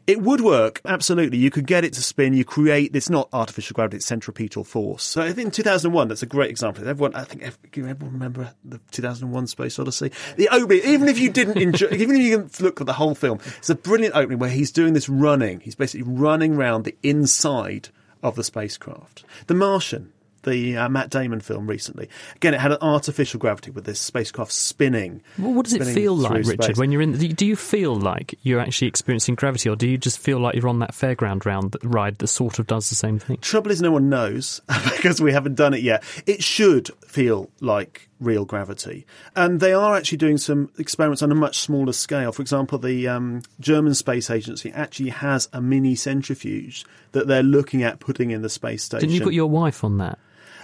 [0.08, 1.38] It would work, absolutely.
[1.38, 2.34] You could get it to spin.
[2.34, 2.96] You create.
[2.96, 5.04] It's not artificial gravity; it's centripetal force.
[5.04, 6.88] So I think in 2001, that's a great example.
[6.88, 10.12] Everyone, I think, everyone remember the 2001 Space Odyssey?
[10.38, 13.16] The opening, even if you didn't enjoy, even if you didn't look at the whole
[13.16, 15.60] film, it's a brilliant opening where he's doing this running.
[15.60, 17.90] He's basically running around the inside
[18.24, 19.24] of the spacecraft.
[19.48, 20.12] The Martian.
[20.44, 22.10] The uh, Matt Damon film recently.
[22.36, 25.22] Again, it had an artificial gravity with this spacecraft spinning.
[25.38, 26.78] Well, what does it feel like, Richard, space.
[26.78, 27.14] when you're in?
[27.18, 30.40] Do you- do you feel like you're actually experiencing gravity, or do you just feel
[30.40, 33.38] like you're on that fairground round that ride that sort of does the same thing?
[33.38, 34.62] Trouble is, no one knows
[34.96, 36.04] because we haven't done it yet.
[36.26, 39.06] It should feel like real gravity,
[39.36, 42.32] and they are actually doing some experiments on a much smaller scale.
[42.32, 47.84] For example, the um, German Space Agency actually has a mini centrifuge that they're looking
[47.84, 49.08] at putting in the space station.
[49.08, 50.20] Didn't you put your wife on that?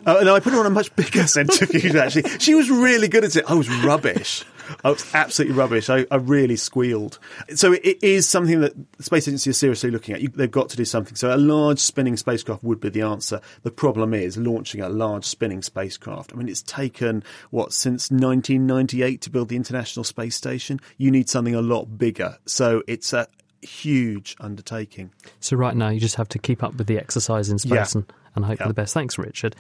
[0.06, 1.96] Uh, no, I put her on a much bigger centrifuge.
[1.96, 3.46] Actually, she was really good at it.
[3.48, 4.44] I was rubbish.
[4.84, 5.90] I was absolutely rubbish.
[5.90, 7.20] I, I really squealed.
[7.56, 10.22] So it, it is something that the space agency is seriously looking at.
[10.22, 11.16] You, they've got to do something.
[11.16, 13.42] So a large spinning spacecraft would be the answer.
[13.64, 16.32] The problem is launching a large spinning spacecraft.
[16.34, 20.80] I mean, it's taken what since 1998 to build the International Space Station.
[20.98, 22.38] You need something a lot bigger.
[22.46, 23.28] So it's a
[23.62, 25.12] huge undertaking.
[25.40, 28.02] So right now you just have to keep up with the exercise in space Yeah.
[28.02, 28.94] and, and hope for the best.
[28.94, 29.56] Thanks, Richard.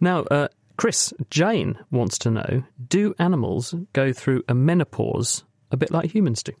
[0.00, 0.48] Now, uh,
[0.80, 6.42] Chris, Jane wants to know: Do animals go through a menopause a bit like humans
[6.42, 6.52] do?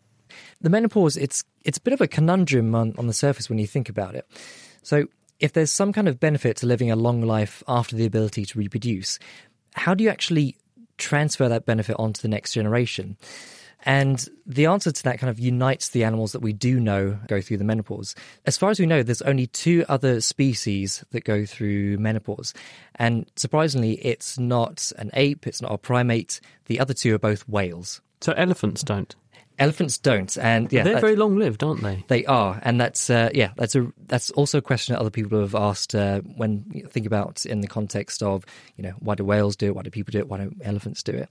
[0.60, 3.66] The menopause, it's it's a bit of a conundrum on, on the surface when you
[3.66, 4.26] think about it.
[4.82, 5.06] So,
[5.38, 8.58] if there's some kind of benefit to living a long life after the ability to
[8.58, 9.18] reproduce,
[9.72, 10.58] how do you actually
[10.98, 13.16] transfer that benefit onto the next generation?
[13.84, 17.40] And the answer to that kind of unites the animals that we do know go
[17.40, 18.14] through the menopause.
[18.46, 22.52] As far as we know, there's only two other species that go through menopause.
[22.96, 26.40] And surprisingly, it's not an ape, it's not a primate.
[26.66, 28.00] The other two are both whales.
[28.20, 29.14] So elephants don't.
[29.58, 32.02] Elephants don't, and yeah, they're that- very long lived, aren't they?
[32.08, 35.38] they are, and that's uh, yeah, that's a that's also a question that other people
[35.38, 38.46] have asked uh, when you think about in the context of
[38.78, 41.02] you know why do whales do it, why do people do it, why don't elephants
[41.02, 41.28] do it.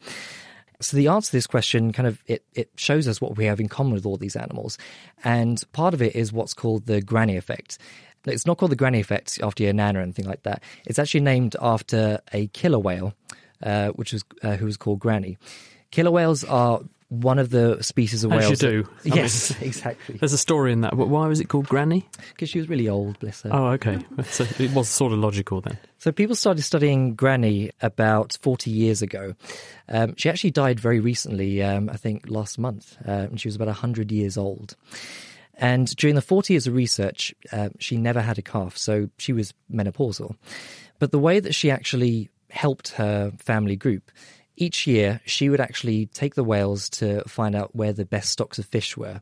[0.82, 3.60] So the answer to this question kind of it, it shows us what we have
[3.60, 4.78] in common with all these animals,
[5.24, 7.78] and part of it is what's called the granny effect.
[8.26, 10.62] It's not called the granny effect after your nana or anything like that.
[10.86, 13.14] It's actually named after a killer whale,
[13.64, 15.38] uh, which was uh, who was called Granny.
[15.92, 18.62] Killer whales are one of the species of As whales.
[18.64, 18.84] you do.
[19.04, 20.18] that- yes, mean, exactly.
[20.18, 20.94] There's a story in that.
[20.94, 22.08] Wh- Why was it called Granny?
[22.30, 23.50] Because she was really old, bless her.
[23.52, 23.98] Oh, okay.
[24.26, 25.78] So it was sort of logical then.
[25.98, 29.34] So people started studying Granny about 40 years ago.
[29.90, 33.56] Um, she actually died very recently, um, I think last month, uh, and she was
[33.56, 34.76] about 100 years old.
[35.56, 39.34] And during the 40 years of research, uh, she never had a calf, so she
[39.34, 40.36] was menopausal.
[41.00, 44.10] But the way that she actually helped her family group,
[44.60, 48.60] each year she would actually take the whales to find out where the best stocks
[48.60, 49.22] of fish were.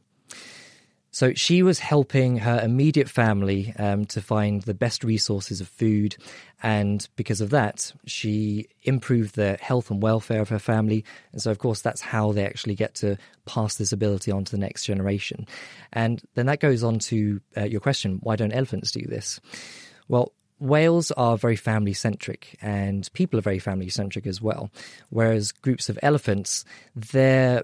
[1.12, 6.16] So she was helping her immediate family um, to find the best resources of food,
[6.62, 11.06] and because of that, she improved the health and welfare of her family.
[11.32, 14.52] And so, of course, that's how they actually get to pass this ability on to
[14.52, 15.48] the next generation.
[15.92, 19.40] And then that goes on to uh, your question: Why don't elephants do this?
[20.08, 24.70] Well, whales are very family centric, and people are very family centric as well.
[25.10, 26.66] Whereas groups of elephants,
[26.96, 27.64] they're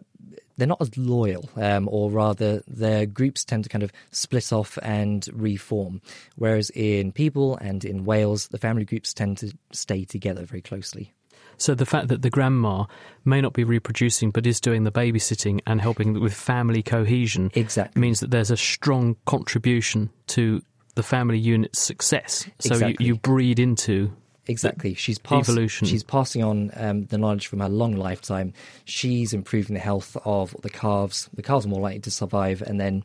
[0.55, 4.77] they're not as loyal, um, or rather, their groups tend to kind of split off
[4.83, 6.01] and reform.
[6.35, 11.13] Whereas in people and in whales, the family groups tend to stay together very closely.
[11.57, 12.85] So the fact that the grandma
[13.25, 17.99] may not be reproducing but is doing the babysitting and helping with family cohesion exactly.
[17.99, 20.61] means that there's a strong contribution to
[20.95, 22.47] the family unit's success.
[22.59, 23.05] So Exactly.
[23.05, 24.11] you, you breed into
[24.47, 24.93] Exactly.
[24.93, 25.87] She's pass- evolution.
[25.87, 28.53] She's passing on um, the knowledge from her long lifetime.
[28.85, 31.29] She's improving the health of the calves.
[31.33, 33.03] The calves are more likely to survive, and then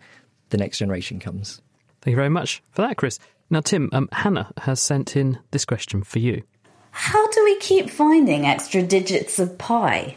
[0.51, 1.63] the next generation comes.
[2.03, 3.19] Thank you very much for that, Chris.
[3.51, 6.43] Now, Tim, um, Hannah has sent in this question for you.
[6.91, 10.17] How do we keep finding extra digits of pi?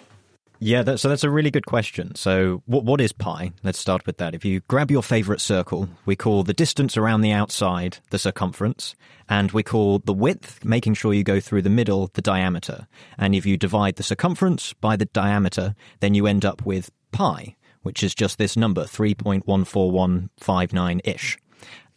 [0.64, 2.14] Yeah, that, so that's a really good question.
[2.14, 3.52] So, what what is pi?
[3.64, 4.36] Let's start with that.
[4.36, 8.94] If you grab your favorite circle, we call the distance around the outside the circumference,
[9.28, 12.86] and we call the width, making sure you go through the middle, the diameter.
[13.18, 17.56] And if you divide the circumference by the diameter, then you end up with pi,
[17.82, 21.40] which is just this number, 3.14159 ish.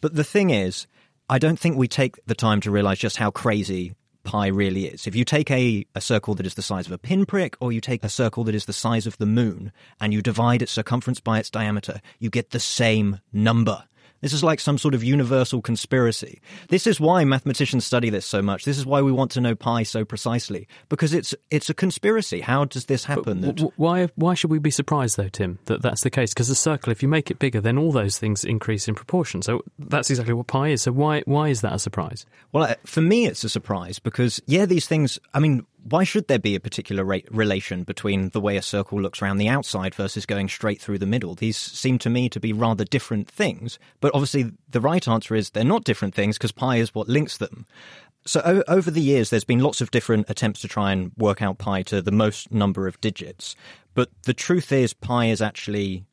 [0.01, 0.87] But the thing is,
[1.29, 3.93] I don't think we take the time to realize just how crazy
[4.25, 5.07] pi really is.
[5.07, 7.79] If you take a, a circle that is the size of a pinprick, or you
[7.79, 11.21] take a circle that is the size of the moon, and you divide its circumference
[11.21, 13.85] by its diameter, you get the same number.
[14.21, 16.41] This is like some sort of universal conspiracy.
[16.69, 18.65] This is why mathematicians study this so much.
[18.65, 22.41] This is why we want to know pi so precisely because it's it's a conspiracy.
[22.41, 23.41] How does this happen?
[23.41, 23.59] That...
[23.75, 26.33] Why why should we be surprised though, Tim, that that's the case?
[26.33, 29.41] Because the circle, if you make it bigger, then all those things increase in proportion.
[29.41, 30.81] So that's exactly what pi is.
[30.81, 32.25] So why why is that a surprise?
[32.51, 35.19] Well, for me, it's a surprise because yeah, these things.
[35.33, 39.21] I mean, why should there be a particular relation between the way a circle looks
[39.21, 41.35] around the outside versus going straight through the middle?
[41.35, 43.77] These seem to me to be rather different things.
[44.01, 47.37] But obviously, the right answer is they're not different things because pi is what links
[47.37, 47.67] them.
[48.25, 51.43] So o- over the years, there's been lots of different attempts to try and work
[51.43, 53.55] out pi to the most number of digits.
[53.93, 56.03] But the truth is, pi is actually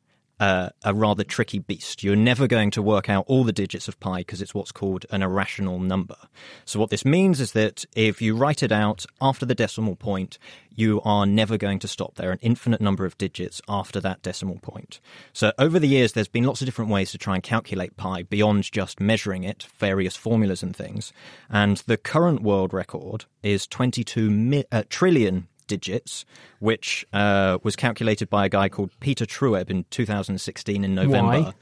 [0.43, 2.03] a rather tricky beast.
[2.03, 5.07] You're never going to work out all the digits of pi because it's what's called
[5.11, 6.17] an irrational number.
[6.65, 10.39] So, what this means is that if you write it out after the decimal point,
[10.75, 12.15] you are never going to stop.
[12.15, 15.01] There are an infinite number of digits after that decimal point.
[15.33, 18.23] So, over the years, there's been lots of different ways to try and calculate pi
[18.25, 21.13] beyond just measuring it, various formulas and things.
[21.51, 26.27] And the current world record is 22 mi- uh, trillion digits,
[26.59, 31.41] which uh, was calculated by a guy called Peter Trueb in 2016 in November.
[31.45, 31.55] Why?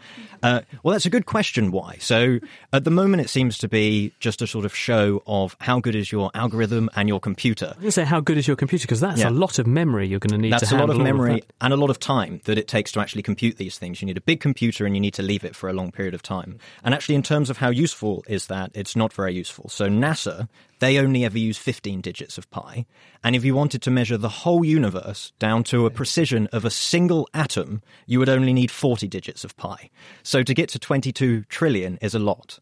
[0.42, 1.70] Uh, well, that's a good question.
[1.70, 1.96] Why?
[2.00, 2.38] So
[2.72, 5.94] at the moment, it seems to be just a sort of show of how good
[5.94, 7.74] is your algorithm and your computer.
[7.80, 9.28] You say how good is your computer because that's Yeah.
[9.28, 10.52] a lot of memory you're going to need.
[10.52, 11.52] That's to a lot of memory that.
[11.60, 14.00] and a lot of time that it takes to actually compute these things.
[14.00, 16.14] You need a big computer and you need to leave it for a long period
[16.14, 16.58] of time.
[16.84, 19.68] And actually, in terms of how useful is that, it's not very useful.
[19.68, 22.86] So NASA, they only ever use 15 digits of pi.
[23.22, 26.70] And if you wanted to measure the whole universe down to a precision of a
[26.70, 29.90] single atom, you would only need 40 digits of pi.
[30.30, 32.60] So to get to 22 trillion is a lot.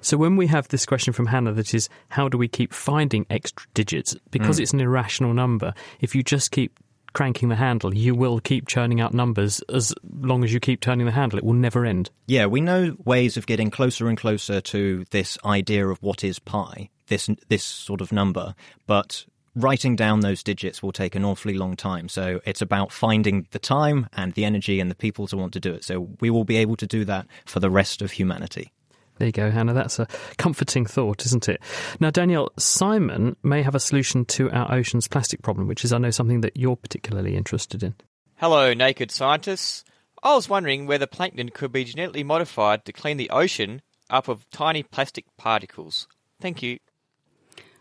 [0.00, 3.26] So when we have this question from Hannah that is, how do we keep finding
[3.28, 4.16] extra digits?
[4.30, 4.62] Because Mm.
[4.62, 6.80] it's an irrational number, if you just keep
[7.12, 9.92] cranking the handle, you will keep churning out numbers as
[10.22, 11.38] long as you keep turning the handle.
[11.38, 12.08] It will never end.
[12.26, 16.38] Yeah, we know ways of getting closer and closer to this idea of what is
[16.38, 18.54] pi, this this sort of number,
[18.86, 22.08] but writing down those digits will take an awfully long time.
[22.08, 25.60] So it's about finding the time and the energy and the people to want to
[25.60, 25.84] do it.
[25.84, 28.72] So we will be able to do that for the rest of humanity.
[29.18, 29.74] There you go, Hannah.
[29.74, 30.06] That's a
[30.38, 31.60] comforting thought, isn't it?
[32.00, 35.98] Now, Danielle, Simon may have a solution to our ocean's plastic problem, which is, I
[35.98, 37.94] know, something that you're particularly interested in.
[38.36, 39.84] Hello, naked scientists.
[40.22, 44.48] I was wondering whether plankton could be genetically modified to clean the ocean up of
[44.50, 46.08] tiny plastic particles.
[46.40, 46.78] Thank you.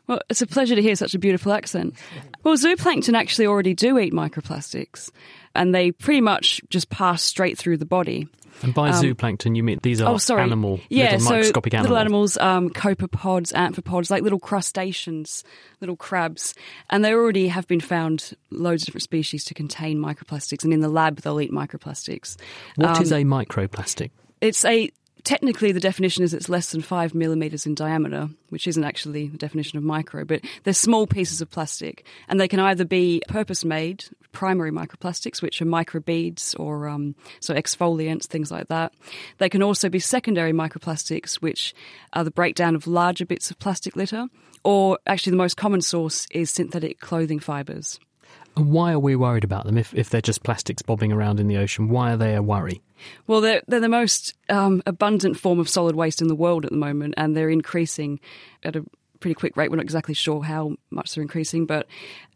[0.09, 1.93] Well, it's a pleasure to hear such a beautiful accent.
[2.43, 5.11] Well, zooplankton actually already do eat microplastics,
[5.53, 8.27] and they pretty much just pass straight through the body.
[8.63, 10.41] And by Um, zooplankton, you mean these are oh, sorry.
[10.41, 11.89] animal, yeah, little so microscopic animals.
[11.89, 15.43] little animals, um, copepods, amphipods, like little crustaceans,
[15.79, 16.55] little crabs,
[16.89, 20.79] and they already have been found loads of different species to contain microplastics, and in
[20.79, 22.35] the lab they'll eat microplastics.
[22.77, 24.09] What is Um, a microplastic?
[24.41, 24.89] It's a
[25.23, 29.37] technically the definition is it's less than five millimeters in diameter, which isn't actually the
[29.37, 34.05] definition of micro, but they're small pieces of plastic, and they can either be purpose-made
[34.31, 38.93] primary microplastics, which are microbeads or um, so exfoliants, things like that.
[39.39, 41.73] They can also be secondary microplastics, which
[42.13, 44.27] are the breakdown of larger bits of plastic litter,
[44.63, 47.99] or actually the most common source is synthetic clothing fibers.
[48.55, 51.47] And why are we worried about them if, if they're just plastics bobbing around in
[51.47, 51.89] the ocean?
[51.89, 52.81] Why are they a worry?
[53.27, 56.71] Well, they're, they're the most um, abundant form of solid waste in the world at
[56.71, 58.19] the moment, and they're increasing
[58.63, 58.85] at a
[59.19, 59.69] pretty quick rate.
[59.69, 61.87] We're not exactly sure how much they're increasing, but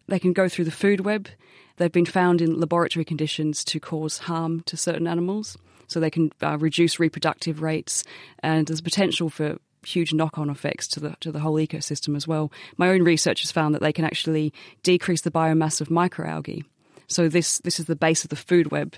[0.08, 1.30] they can go through the food web.
[1.78, 5.58] They've been found in laboratory conditions to cause harm to certain animals,
[5.88, 8.04] so they can uh, reduce reproductive rates,
[8.40, 12.52] and there's potential for huge knock-on effects to the to the whole ecosystem as well.
[12.78, 16.64] My own research has found that they can actually decrease the biomass of microalgae.
[17.08, 18.96] So this this is the base of the food web,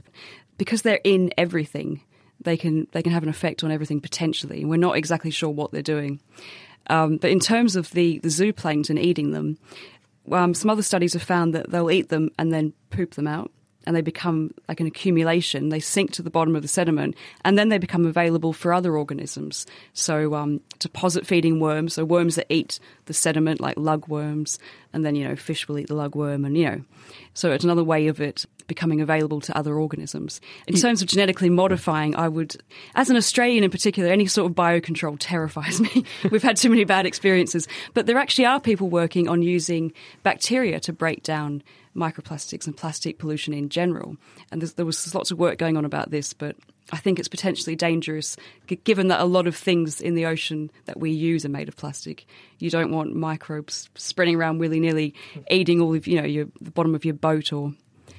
[0.57, 2.01] because they're in everything.
[2.41, 4.65] They can they can have an effect on everything potentially.
[4.65, 6.19] We're not exactly sure what they're doing,
[6.87, 9.57] um, but in terms of the the zooplankton eating them,
[10.31, 13.51] um, some other studies have found that they'll eat them and then poop them out.
[13.85, 15.69] and they become like an accumulation.
[15.69, 18.97] They sink to the bottom of the sediment, and then they become available for other
[18.97, 19.65] organisms.
[19.93, 24.57] So, um, deposit feeding worms, so worms that eat the sediment, like lugworms,
[24.93, 26.81] and then you know fish will eat the lugworm, and you know,
[27.35, 30.41] so it's another way of it becoming available to other organisms.
[30.67, 32.55] In terms of genetically modifying, I would,
[32.95, 36.05] as an Australian in particular, any sort of biocontrol terrifies me.
[36.31, 40.79] We've had too many bad experiences, but there actually are people working on using bacteria
[40.79, 41.61] to break down
[41.95, 44.17] microplastics and plastic pollution in general.
[44.51, 46.55] And there was lots of work going on about this, but
[46.91, 48.37] I think it's potentially dangerous
[48.83, 51.75] given that a lot of things in the ocean that we use are made of
[51.75, 52.25] plastic.
[52.59, 55.15] You don't want microbes spreading around willy nilly,
[55.49, 57.73] eating all of you know your, the bottom of your boat or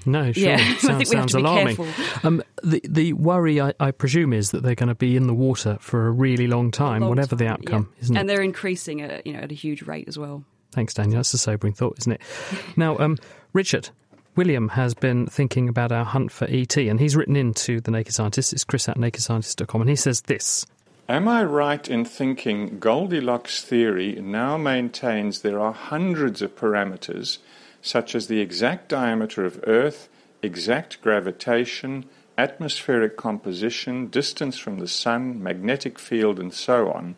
[0.04, 0.50] no, sure.
[0.50, 1.76] Yeah, sounds, I think we have to be alarming.
[1.76, 2.26] careful.
[2.26, 5.34] Um, the the worry, I, I presume, is that they're going to be in the
[5.34, 8.02] water for a really long time, long whatever the outcome, yeah.
[8.02, 8.32] isn't and it?
[8.32, 10.44] they're increasing at you know at a huge rate as well.
[10.72, 11.18] Thanks, Danielle.
[11.18, 12.20] That's a sobering thought, isn't it?
[12.76, 13.16] now, um,
[13.52, 13.90] Richard.
[14.36, 18.12] William has been thinking about our hunt for ET, and he's written into the Naked
[18.12, 18.52] Scientist.
[18.52, 20.66] It's chris at nakedscientist.com, and he says this.
[21.08, 27.38] Am I right in thinking Goldilocks theory now maintains there are hundreds of parameters,
[27.80, 30.08] such as the exact diameter of Earth,
[30.42, 32.04] exact gravitation,
[32.36, 37.16] atmospheric composition, distance from the Sun, magnetic field, and so on,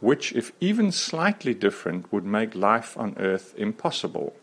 [0.00, 4.34] which, if even slightly different, would make life on Earth impossible?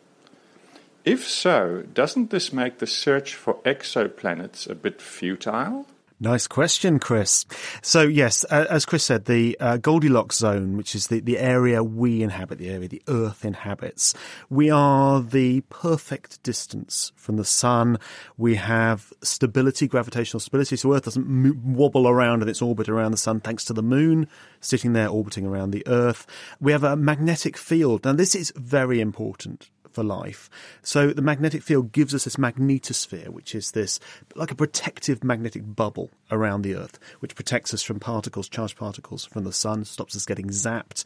[1.06, 5.86] If so, doesn't this make the search for exoplanets a bit futile?
[6.20, 7.46] Nice question, Chris.
[7.84, 11.84] So, yes, uh, as Chris said, the uh, Goldilocks zone, which is the, the area
[11.84, 14.16] we inhabit, the area the Earth inhabits,
[14.50, 18.00] we are the perfect distance from the Sun.
[18.38, 23.12] We have stability, gravitational stability, so Earth doesn't mo- wobble around in its orbit around
[23.12, 24.28] the Sun thanks to the Moon
[24.62, 26.26] sitting there orbiting around the Earth.
[26.60, 28.06] We have a magnetic field.
[28.06, 30.50] Now, this is very important for life.
[30.84, 34.00] So the magnetic field gives us this magnetosphere, which is this
[34.36, 39.26] like a protective magnetic bubble around the Earth, which protects us from particles, charged particles
[39.26, 41.06] from the sun, stops us getting zapped.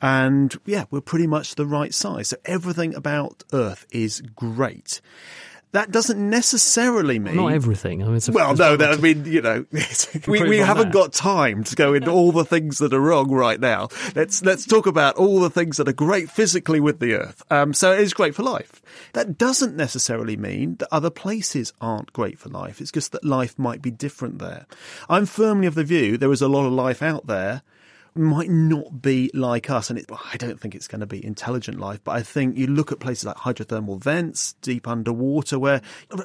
[0.00, 2.28] And yeah, we're pretty much the right size.
[2.28, 5.00] So everything about Earth is great
[5.72, 8.02] that doesn't necessarily mean not everything.
[8.02, 9.64] I mean, a, well, no, that, I mean, you know,
[10.26, 10.92] we, we haven't that.
[10.92, 13.88] got time to go into all the things that are wrong right now.
[14.14, 17.42] Let's let's talk about all the things that are great physically with the Earth.
[17.50, 18.82] Um, so it is great for life.
[19.12, 22.80] That doesn't necessarily mean that other places aren't great for life.
[22.80, 24.66] It's just that life might be different there.
[25.08, 27.62] I'm firmly of the view there is a lot of life out there
[28.14, 29.90] might not be like us.
[29.90, 32.66] And it, I don't think it's going to be intelligent life, but I think you
[32.66, 35.80] look at places like hydrothermal vents, deep underwater, where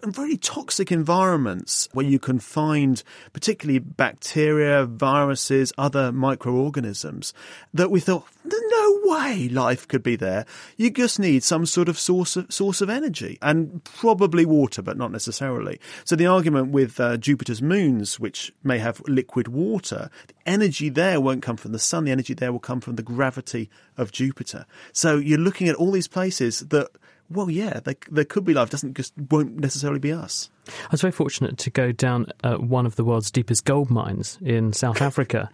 [0.06, 7.34] very toxic environments where you can find particularly bacteria, viruses, other microorganisms
[7.74, 10.46] that we thought, no way life could be there.
[10.78, 14.98] You just need some sort of source of, source of energy and probably water, but
[14.98, 15.80] not necessarily.
[16.04, 21.20] So the argument with uh, Jupiter's moons, which may have liquid water, the energy there
[21.22, 22.06] won't come from the sun.
[22.06, 24.66] The energy there will come from the gravity of Jupiter.
[24.94, 26.88] So you're looking at all these places that,
[27.30, 28.70] well, yeah, they, there could be life.
[28.70, 30.50] Doesn't just won't necessarily be us.
[30.68, 34.40] I was very fortunate to go down uh, one of the world's deepest gold mines
[34.42, 35.50] in South Africa,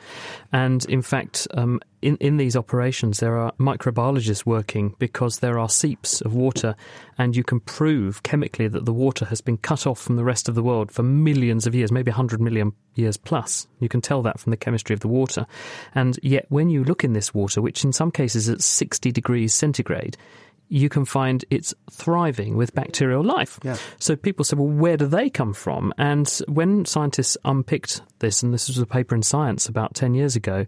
[0.53, 5.69] and in fact, um, in in these operations, there are microbiologists working because there are
[5.69, 6.75] seeps of water,
[7.17, 10.49] and you can prove chemically that the water has been cut off from the rest
[10.49, 13.67] of the world for millions of years, maybe 100 million years plus.
[13.79, 15.45] You can tell that from the chemistry of the water,
[15.95, 19.11] and yet when you look in this water, which in some cases is at 60
[19.11, 20.17] degrees centigrade,
[20.72, 23.59] you can find it's thriving with bacterial life.
[23.61, 23.76] Yeah.
[23.99, 25.93] So people say, well, where do they come from?
[25.97, 30.38] And when scientists unpicked this, and this was a paper in Science about 10 years
[30.38, 30.65] ago,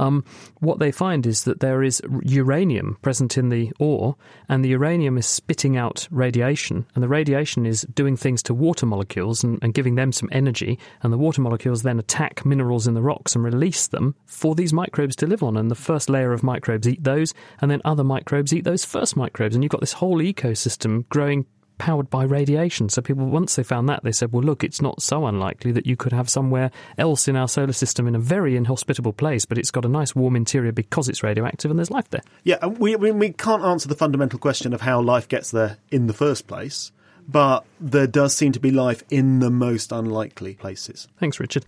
[0.00, 0.24] um,
[0.60, 4.16] what they find is that there is uranium present in the ore,
[4.48, 8.86] and the uranium is spitting out radiation, and the radiation is doing things to water
[8.86, 12.94] molecules and, and giving them some energy, and the water molecules then attack minerals in
[12.94, 15.56] the rocks and release them for these microbes to live on.
[15.56, 19.16] And the first layer of microbes eat those, and then other microbes eat those first
[19.16, 21.46] microbes, and you've got this whole ecosystem growing
[21.80, 22.90] powered by radiation.
[22.90, 25.86] So people, once they found that, they said, well, look, it's not so unlikely that
[25.86, 29.56] you could have somewhere else in our solar system in a very inhospitable place, but
[29.56, 32.20] it's got a nice warm interior because it's radioactive and there's life there.
[32.44, 35.78] Yeah, and we, we, we can't answer the fundamental question of how life gets there
[35.90, 36.92] in the first place.
[37.26, 41.06] But there does seem to be life in the most unlikely places.
[41.18, 41.64] Thanks, Richard.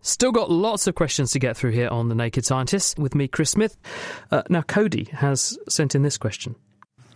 [0.00, 3.28] Still got lots of questions to get through here on The Naked Scientist with me,
[3.28, 3.76] Chris Smith.
[4.30, 6.56] Uh, now, Cody has sent in this question.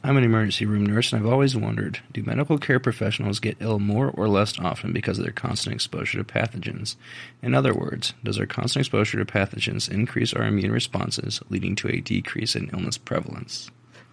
[0.06, 3.80] I'm an emergency room nurse, and I've always wondered do medical care professionals get ill
[3.80, 6.94] more or less often because of their constant exposure to pathogens?
[7.42, 11.88] In other words, does our constant exposure to pathogens increase our immune responses, leading to
[11.88, 13.68] a decrease in illness prevalence?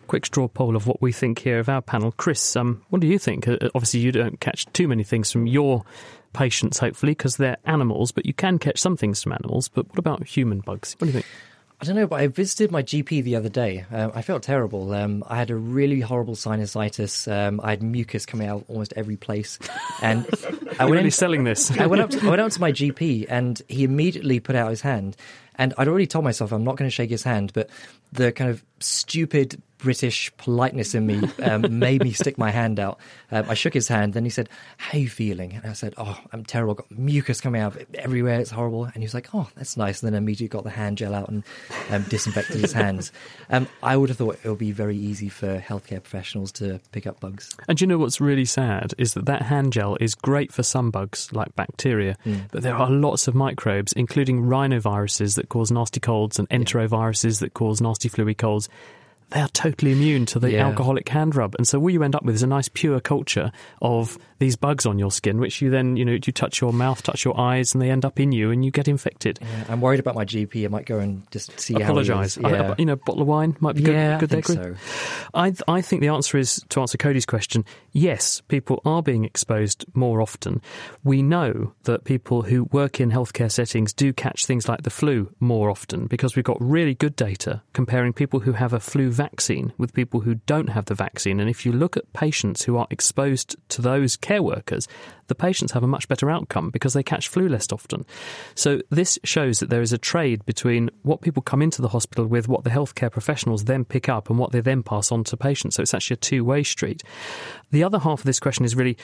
[0.07, 2.11] quick straw poll of what we think here of our panel.
[2.11, 3.47] Chris, um, what do you think?
[3.47, 5.85] Uh, obviously, you don't catch too many things from your
[6.33, 9.69] patients, hopefully, because they're animals, but you can catch some things from animals.
[9.69, 10.95] But what about human bugs?
[10.97, 11.25] What do you think?
[11.81, 13.85] I don't know, but I visited my GP the other day.
[13.91, 14.93] Um, I felt terrible.
[14.93, 17.31] Um, I had a really horrible sinusitis.
[17.31, 19.59] Um, I had mucus coming out almost every place,
[20.01, 20.25] and
[20.79, 21.71] I went really in, selling this.
[21.77, 22.09] I went up.
[22.11, 25.17] To, I went up to my GP, and he immediately put out his hand.
[25.55, 27.69] And I'd already told myself I'm not going to shake his hand, but
[28.11, 32.99] the kind of stupid British politeness in me um, made me stick my hand out.
[33.31, 34.13] Um, I shook his hand.
[34.13, 36.75] Then he said, "How are you feeling?" And I said, "Oh, I'm terrible.
[36.75, 38.39] Got mucus coming out everywhere.
[38.39, 40.97] It's horrible." And he was like, "Oh, that's nice." And then immediately got the hand
[40.97, 41.43] gel out and
[41.91, 43.11] um, disinfected his hands.
[43.49, 47.05] Um, I would have thought it would be very easy for healthcare professionals to pick
[47.05, 47.55] up bugs.
[47.67, 50.91] And you know what's really sad is that that hand gel is great for some
[50.91, 52.45] bugs like bacteria, mm.
[52.51, 57.53] but there are lots of microbes, including rhinoviruses that cause nasty colds and enteroviruses that
[57.53, 58.69] cause nasty fluey colds
[59.33, 60.67] they are totally immune to the yeah.
[60.67, 61.55] alcoholic hand rub.
[61.55, 64.85] And so what you end up with is a nice pure culture of these bugs
[64.85, 67.73] on your skin, which you then, you know, you touch your mouth, touch your eyes,
[67.73, 69.39] and they end up in you and you get infected.
[69.41, 70.65] Yeah, I'm worried about my GP.
[70.65, 72.35] I might go and just see Apologise.
[72.35, 72.75] how yeah.
[72.77, 74.75] You know, a bottle of wine might be good, yeah, good I think so.
[75.33, 79.85] I, I think the answer is, to answer Cody's question, yes, people are being exposed
[79.95, 80.61] more often.
[81.03, 85.33] We know that people who work in healthcare settings do catch things like the flu
[85.39, 89.22] more often because we've got really good data comparing people who have a flu vaccine
[89.77, 91.39] with people who don't have the vaccine.
[91.39, 94.87] And if you look at patients who are exposed to those care workers,
[95.27, 98.05] the patients have a much better outcome because they catch flu less often.
[98.55, 102.25] So this shows that there is a trade between what people come into the hospital
[102.25, 105.37] with, what the healthcare professionals then pick up, and what they then pass on to
[105.37, 105.75] patients.
[105.75, 107.03] So it's actually a two way street.
[107.71, 108.97] The other half of this question is really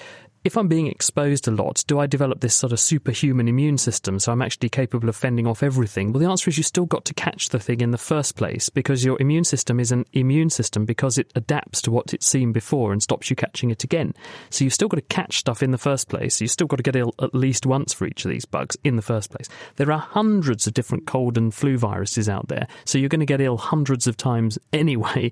[0.45, 4.19] if I'm being exposed a lot, do I develop this sort of superhuman immune system
[4.19, 6.13] so I'm actually capable of fending off everything?
[6.13, 8.69] Well, the answer is you still got to catch the thing in the first place
[8.69, 12.53] because your immune system is an immune system because it adapts to what it's seen
[12.53, 14.13] before and stops you catching it again.
[14.49, 16.41] So you've still got to catch stuff in the first place.
[16.41, 18.95] You've still got to get ill at least once for each of these bugs in
[18.95, 19.47] the first place.
[19.77, 23.25] There are hundreds of different cold and flu viruses out there, so you're going to
[23.25, 25.31] get ill hundreds of times anyway.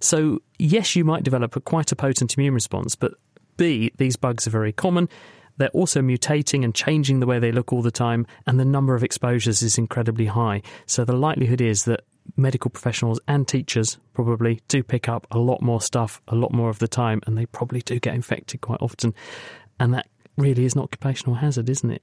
[0.00, 3.14] So yes, you might develop a quite a potent immune response, but
[3.56, 5.08] B, these bugs are very common.
[5.58, 8.94] They're also mutating and changing the way they look all the time, and the number
[8.94, 10.62] of exposures is incredibly high.
[10.86, 12.00] So the likelihood is that
[12.36, 16.68] medical professionals and teachers probably do pick up a lot more stuff a lot more
[16.68, 19.14] of the time, and they probably do get infected quite often.
[19.78, 22.02] And that really is an occupational hazard, isn't it?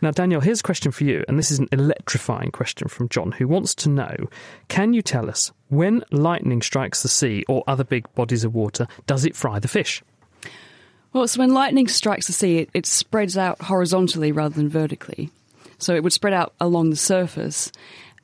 [0.00, 3.32] Now, Danielle, here's a question for you, and this is an electrifying question from John,
[3.32, 4.16] who wants to know
[4.68, 8.86] Can you tell us when lightning strikes the sea or other big bodies of water,
[9.06, 10.02] does it fry the fish?
[11.12, 15.30] Well, so when lightning strikes the sea, it, it spreads out horizontally rather than vertically.
[15.78, 17.70] So it would spread out along the surface.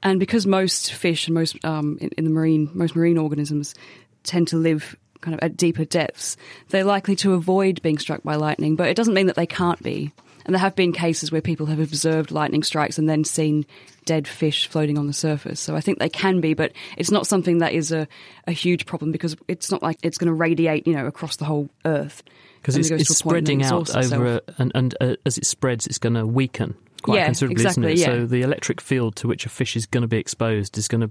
[0.03, 3.75] And because most fish and most um, in, in, the marine, most marine organisms
[4.23, 6.37] tend to live kind of at deeper depths,
[6.69, 8.77] they're likely to avoid being struck by lightning.
[8.77, 10.13] But it doesn't mean that they can't be.
[10.45, 13.67] And there have been cases where people have observed lightning strikes and then seen
[14.07, 15.61] dead fish floating on the surface.
[15.61, 18.09] So I think they can be, but it's not something that is a,
[18.47, 21.45] a huge problem because it's not like it's going to radiate, you know, across the
[21.45, 22.23] whole Earth
[22.63, 26.15] because it's, it's spreading out over, a, and, and uh, as it spreads, it's going
[26.15, 28.11] to weaken quite yeah, considerably, exactly, isn't it?
[28.11, 28.21] Yeah.
[28.21, 31.03] So the electric field to which a fish is going to be exposed is going
[31.03, 31.11] to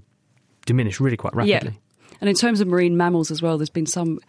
[0.66, 1.70] diminish really quite rapidly.
[1.72, 1.87] Yeah.
[2.20, 4.20] And in terms of marine mammals as well, there's been some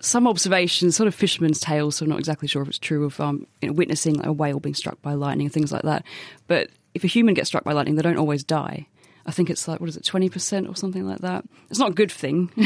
[0.00, 3.20] some observations, sort of fishermen's tales, so I'm not exactly sure if it's true, of
[3.20, 6.04] um, you know, witnessing a whale being struck by lightning and things like that.
[6.48, 8.88] But if a human gets struck by lightning, they don't always die.
[9.24, 11.44] I think it's like what is it, twenty percent or something like that.
[11.70, 12.50] It's not a good thing.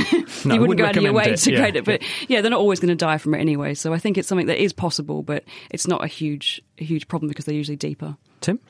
[0.45, 1.59] No, you wouldn't, wouldn't go out of your way it, to yeah.
[1.59, 3.75] create it, but yeah, they're not always going to die from it anyway.
[3.75, 7.09] So I think it's something that is possible, but it's not a huge, a huge
[7.09, 8.17] problem because they're usually deeper.
[8.41, 8.61] Tim.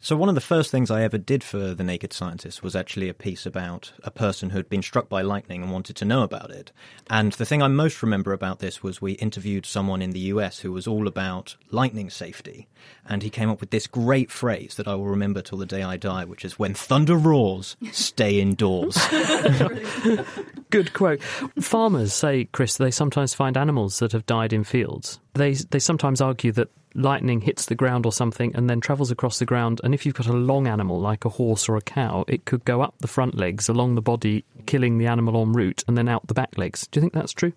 [0.00, 3.08] So, one of the first things I ever did for The Naked Scientist was actually
[3.08, 6.22] a piece about a person who had been struck by lightning and wanted to know
[6.22, 6.72] about it.
[7.08, 10.60] And the thing I most remember about this was we interviewed someone in the US
[10.60, 12.68] who was all about lightning safety.
[13.10, 15.82] And he came up with this great phrase that I will remember till the day
[15.82, 18.96] I die, which is when thunder roars, stay indoors.
[20.70, 21.20] Good quote.
[21.60, 25.18] Farmers say, Chris, they sometimes find animals that have died in fields.
[25.34, 29.38] They, they sometimes argue that lightning hits the ground or something and then travels across
[29.38, 29.80] the ground.
[29.82, 32.64] And if you've got a long animal like a horse or a cow, it could
[32.64, 36.08] go up the front legs, along the body, killing the animal en route, and then
[36.08, 36.86] out the back legs.
[36.88, 37.52] Do you think that's true?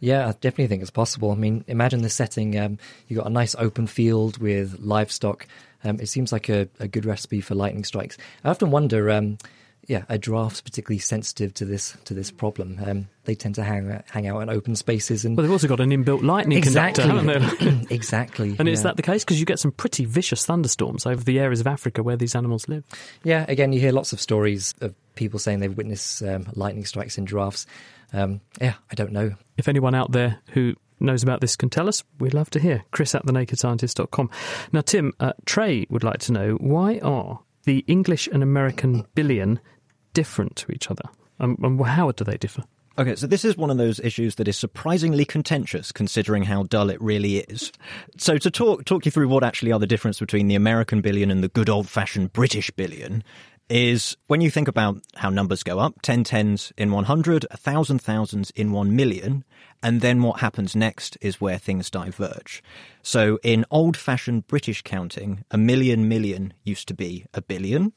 [0.00, 1.30] Yeah, I definitely think it's possible.
[1.30, 2.58] I mean, imagine the setting.
[2.58, 2.78] Um,
[3.08, 5.46] you've got a nice open field with livestock.
[5.82, 8.16] Um, it seems like a, a, good recipe for lightning strikes.
[8.42, 9.10] I often wonder.
[9.10, 9.38] Um,
[9.86, 12.80] yeah, are giraffes particularly sensitive to this to this problem?
[12.84, 15.80] Um, they tend to hang hang out in open spaces, and well, they've also got
[15.80, 17.04] an inbuilt lightning exactly.
[17.04, 17.94] conductor, haven't they?
[17.94, 18.56] exactly.
[18.58, 18.74] And yeah.
[18.74, 19.24] is that the case?
[19.24, 22.68] Because you get some pretty vicious thunderstorms over the areas of Africa where these animals
[22.68, 22.84] live.
[23.24, 27.18] Yeah, again, you hear lots of stories of people saying they've witnessed um, lightning strikes
[27.18, 27.66] in giraffes.
[28.14, 29.34] Um, yeah, I don't know.
[29.58, 32.84] If anyone out there who knows about this can tell us, we'd love to hear.
[32.92, 34.30] Chris at thenakedscientist.com.
[34.72, 39.60] Now, Tim, uh, Trey would like to know why are the English and American billion
[40.12, 41.04] different to each other?
[41.40, 42.62] Um, and how do they differ?
[42.96, 46.90] Okay, so this is one of those issues that is surprisingly contentious considering how dull
[46.90, 47.72] it really is.
[48.18, 51.32] So to talk talk you through what actually are the difference between the American billion
[51.32, 53.24] and the good old fashioned British billion
[53.68, 58.50] is when you think about how numbers go up 10 tens in 100, 1,000 thousands
[58.50, 59.44] in 1 million,
[59.82, 62.62] and then what happens next is where things diverge.
[63.02, 67.92] So in old fashioned British counting, a million million used to be a billion,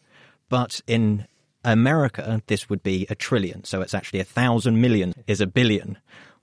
[0.49, 1.27] but in
[1.63, 3.63] America, this would be a trillion.
[3.65, 5.97] So it's actually a thousand million is a billion.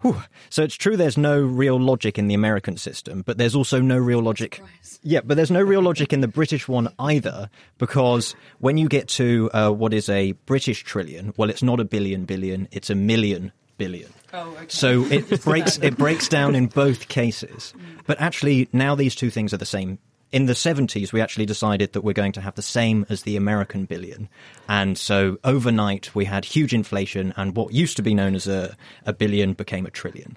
[0.04, 0.22] Whew.
[0.50, 3.96] So it's true there's no real logic in the American system, but there's also no
[3.96, 4.60] real logic.
[5.02, 7.48] Yeah, but there's no real logic in the British one either,
[7.78, 11.86] because when you get to uh, what is a British trillion, well, it's not a
[11.86, 14.12] billion billion, it's a million billion.
[14.34, 14.66] Oh, okay.
[14.68, 17.72] So it breaks it breaks down in both cases.
[18.06, 19.98] But actually, now these two things are the same.
[20.34, 23.36] In the 70s, we actually decided that we're going to have the same as the
[23.36, 24.28] American billion.
[24.68, 28.76] And so overnight, we had huge inflation, and what used to be known as a,
[29.06, 30.36] a billion became a trillion.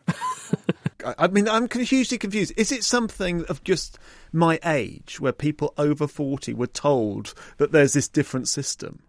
[1.18, 2.54] I mean, I'm hugely confused.
[2.58, 3.98] Is it something of just
[4.32, 9.00] my age where people over 40 were told that there's this different system?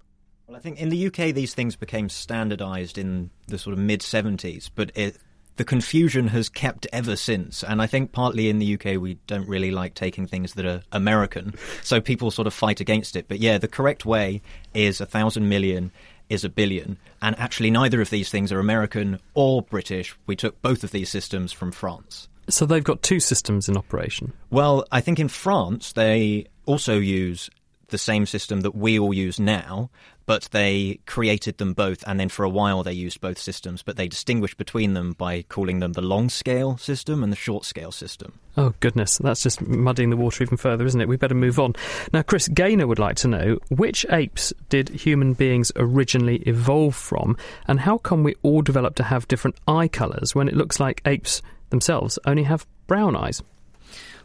[0.46, 4.00] Well, I think in the UK, these things became standardized in the sort of mid
[4.00, 5.18] 70s, but it,
[5.58, 7.62] the confusion has kept ever since.
[7.62, 10.82] And I think partly in the UK, we don't really like taking things that are
[10.92, 11.54] American.
[11.82, 13.26] So people sort of fight against it.
[13.28, 14.40] But yeah, the correct way
[14.72, 15.92] is a thousand million
[16.28, 16.96] is a billion.
[17.20, 20.16] And actually, neither of these things are American or British.
[20.26, 22.28] We took both of these systems from France.
[22.48, 24.32] So they've got two systems in operation.
[24.50, 27.50] Well, I think in France, they also use
[27.88, 29.90] the same system that we all use now,
[30.28, 33.96] but they created them both, and then for a while they used both systems, but
[33.96, 37.90] they distinguished between them by calling them the long scale system and the short scale
[37.90, 38.38] system.
[38.54, 41.08] Oh, goodness, that's just muddying the water even further, isn't it?
[41.08, 41.72] We better move on.
[42.12, 47.38] Now, Chris Gaynor would like to know which apes did human beings originally evolve from,
[47.66, 51.00] and how come we all develop to have different eye colours when it looks like
[51.06, 53.42] apes themselves only have brown eyes?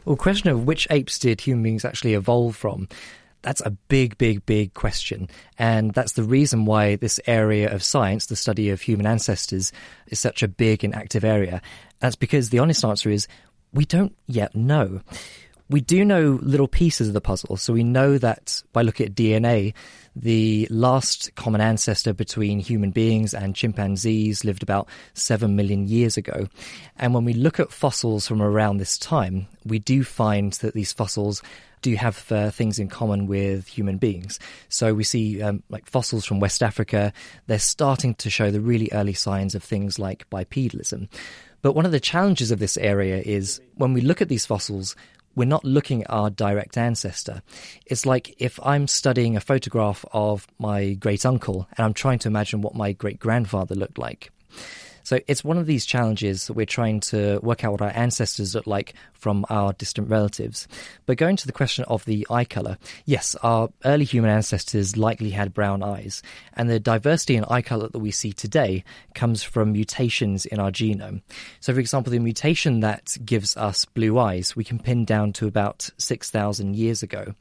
[0.03, 2.89] Well, question of which apes did human beings actually evolve from?
[3.43, 5.29] That's a big, big, big question.
[5.59, 9.71] And that's the reason why this area of science, the study of human ancestors,
[10.07, 11.61] is such a big and active area.
[11.99, 13.27] That's because the honest answer is
[13.73, 15.01] we don't yet know.
[15.69, 17.57] We do know little pieces of the puzzle.
[17.57, 19.73] So we know that by looking at DNA,
[20.15, 26.47] the last common ancestor between human beings and chimpanzees lived about 7 million years ago.
[26.97, 30.93] And when we look at fossils from around this time, we do find that these
[30.93, 31.41] fossils
[31.83, 34.39] do have uh, things in common with human beings.
[34.69, 37.13] So we see um, like fossils from West Africa,
[37.45, 41.09] they're starting to show the really early signs of things like bipedalism.
[41.61, 44.95] But one of the challenges of this area is when we look at these fossils,
[45.35, 47.41] we're not looking at our direct ancestor.
[47.85, 52.27] It's like if I'm studying a photograph of my great uncle and I'm trying to
[52.27, 54.31] imagine what my great grandfather looked like.
[55.03, 58.55] So it's one of these challenges that we're trying to work out what our ancestors
[58.55, 60.67] look like from our distant relatives.
[61.05, 65.29] But going to the question of the eye color, yes, our early human ancestors likely
[65.31, 66.23] had brown eyes,
[66.53, 68.83] and the diversity in eye color that we see today
[69.13, 71.21] comes from mutations in our genome.
[71.59, 75.47] So, for example, the mutation that gives us blue eyes, we can pin down to
[75.47, 77.33] about 6,000 years ago.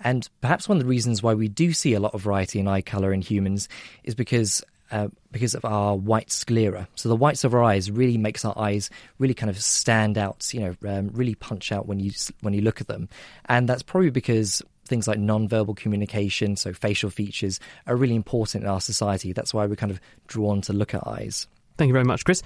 [0.00, 2.68] And perhaps one of the reasons why we do see a lot of variety in
[2.68, 3.68] eye color in humans
[4.04, 6.88] is because uh, because of our white sclera.
[6.94, 10.52] So the whites of our eyes really makes our eyes really kind of stand out,
[10.52, 13.08] you know, um, really punch out when you when you look at them,
[13.46, 18.70] and that's probably because things like non-verbal communication, so facial features, are really important in
[18.70, 19.32] our society.
[19.32, 21.46] That's why we're kind of drawn to look at eyes.
[21.76, 22.42] Thank you very much, Chris.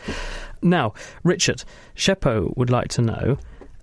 [0.61, 1.65] Now, Richard
[1.97, 3.39] Shepo would like to know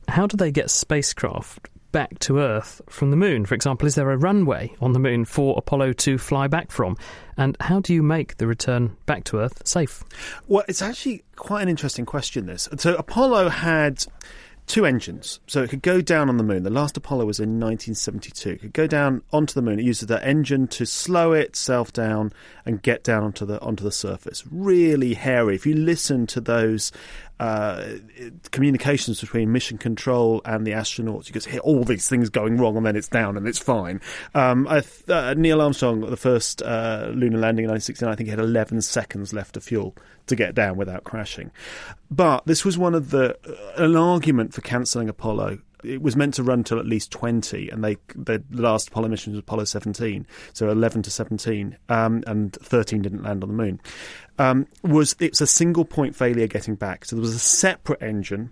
[0.07, 3.45] how do they get spacecraft back to Earth from the moon?
[3.45, 6.97] For example, is there a runway on the moon for Apollo to fly back from?
[7.37, 10.03] And how do you make the return back to Earth safe?
[10.47, 12.67] Well, it's actually quite an interesting question, this.
[12.77, 14.03] So, Apollo had
[14.69, 16.61] two engines, so it could go down on the moon.
[16.61, 18.49] The last Apollo was in 1972.
[18.51, 19.79] It could go down onto the moon.
[19.79, 22.31] It uses that engine to slow itself down
[22.65, 24.43] and get down onto the onto the surface.
[24.49, 25.55] Really hairy.
[25.55, 26.91] If you listen to those
[27.39, 27.95] uh,
[28.51, 31.27] communications between mission control and the astronauts.
[31.27, 34.01] You could hear all these things going wrong, and then it's down and it's fine.
[34.35, 38.31] Um, th- uh, Neil Armstrong, the first uh, lunar landing in 1969, I think he
[38.31, 39.95] had 11 seconds left of fuel
[40.27, 41.51] to get down without crashing.
[42.11, 46.33] But this was one of the uh, an argument for cancelling Apollo it was meant
[46.35, 50.25] to run till at least 20 and they the last apollo mission was apollo 17
[50.53, 53.79] so 11 to 17 um, and 13 didn't land on the moon
[54.39, 58.51] um, was it's a single point failure getting back so there was a separate engine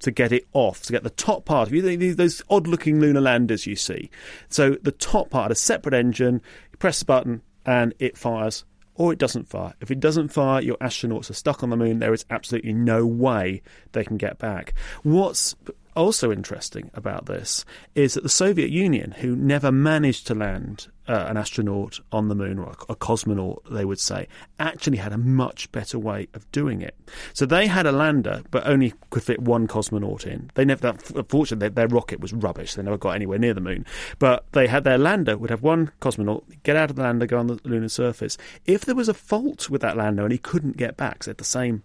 [0.00, 1.68] to get it off, to get the top part.
[1.68, 4.10] If you those odd looking lunar landers you see.
[4.48, 8.64] So the top part, a separate engine, you press the button and it fires
[8.96, 9.74] or it doesn't fire.
[9.80, 11.98] If it doesn't fire, your astronauts are stuck on the moon.
[11.98, 13.62] There is absolutely no way
[13.92, 14.74] they can get back.
[15.02, 15.56] What's
[15.96, 17.64] also interesting about this
[17.94, 22.34] is that the Soviet Union, who never managed to land uh, an astronaut on the
[22.34, 24.26] moon, or a, a, cosmonaut, they would say,
[24.58, 26.96] actually had a much better way of doing it.
[27.32, 30.50] So they had a lander, but only could fit one cosmonaut in.
[30.54, 32.74] They never, unfortunately, their, their rocket was rubbish.
[32.74, 33.84] They never got anywhere near the moon.
[34.18, 37.38] But they had their lander, would have one cosmonaut, get out of the lander, go
[37.38, 38.38] on the lunar surface.
[38.64, 41.30] If there was a fault with that lander and he couldn't get back, so they
[41.30, 41.82] had the same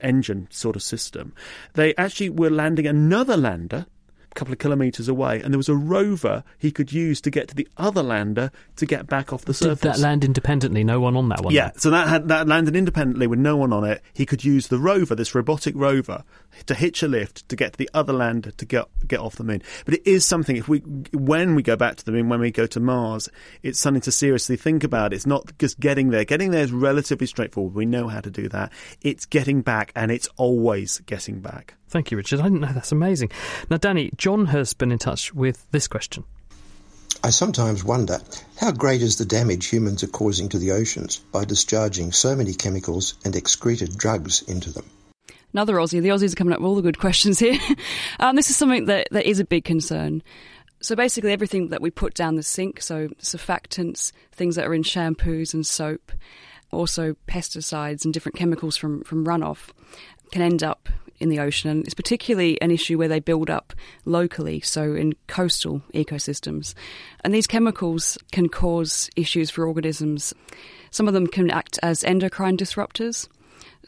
[0.00, 1.34] engine sort of system.
[1.74, 3.86] They actually were landing another lander
[4.38, 7.54] couple of kilometres away, and there was a rover he could use to get to
[7.54, 9.80] the other lander to get back off the surface.
[9.80, 10.84] Did that land independently?
[10.84, 11.52] No one on that one.
[11.52, 14.00] Yeah, so that had that landed independently with no one on it.
[14.14, 16.22] He could use the rover, this robotic rover,
[16.66, 19.44] to hitch a lift to get to the other lander to get get off the
[19.44, 19.62] moon.
[19.84, 20.56] But it is something.
[20.56, 20.78] If we
[21.12, 23.28] when we go back to the moon, when we go to Mars,
[23.62, 25.12] it's something to seriously think about.
[25.12, 26.24] It's not just getting there.
[26.24, 27.74] Getting there is relatively straightforward.
[27.74, 28.72] We know how to do that.
[29.02, 31.74] It's getting back, and it's always getting back.
[31.88, 32.40] Thank you, Richard.
[32.40, 33.30] I didn't know that's amazing.
[33.70, 36.24] Now, Danny, John has been in touch with this question.
[37.24, 38.20] I sometimes wonder
[38.60, 42.54] how great is the damage humans are causing to the oceans by discharging so many
[42.54, 44.84] chemicals and excreted drugs into them.
[45.52, 46.02] Another Aussie.
[46.02, 47.58] The Aussies are coming up with all the good questions here.
[48.20, 50.22] um, this is something that, that is a big concern.
[50.80, 54.84] So basically, everything that we put down the sink, so surfactants, things that are in
[54.84, 56.12] shampoos and soap,
[56.70, 59.70] also pesticides and different chemicals from, from runoff,
[60.30, 60.88] can end up
[61.20, 61.70] in the ocean.
[61.70, 63.72] And it's particularly an issue where they build up
[64.04, 66.74] locally, so in coastal ecosystems.
[67.24, 70.34] And these chemicals can cause issues for organisms.
[70.90, 73.28] Some of them can act as endocrine disruptors.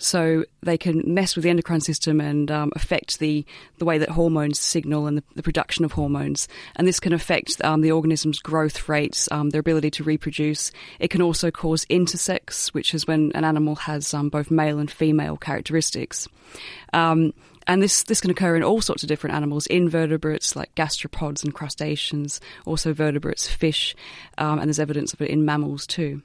[0.03, 3.45] So they can mess with the endocrine system and um, affect the,
[3.77, 6.49] the way that hormones signal and the, the production of hormones.
[6.77, 10.73] And this can affect um, the organism's growth rates, um, their ability to reproduce.
[10.99, 14.91] It can also cause intersex, which is when an animal has um, both male and
[14.91, 16.27] female characteristics.
[16.95, 17.35] Um,
[17.67, 21.53] and this, this can occur in all sorts of different animals, invertebrates like gastropods and
[21.53, 23.95] crustaceans, also vertebrates, fish,
[24.39, 26.23] um, and there's evidence of it in mammals too.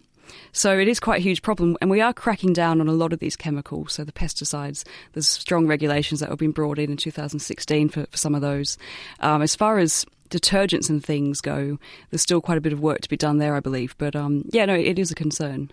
[0.52, 3.14] So it is quite a huge problem, and we are cracking down on a lot
[3.14, 3.94] of these chemicals.
[3.94, 8.18] So the pesticides, there's strong regulations that have been brought in in 2016 for, for
[8.18, 8.78] some of those.
[9.20, 11.78] Um, as far as detergents and things go,
[12.10, 13.96] there's still quite a bit of work to be done there, I believe.
[13.98, 15.72] But um, yeah, no, it is a concern.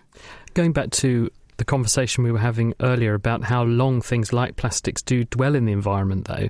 [0.53, 5.01] Going back to the conversation we were having earlier about how long things like plastics
[5.01, 6.49] do dwell in the environment, though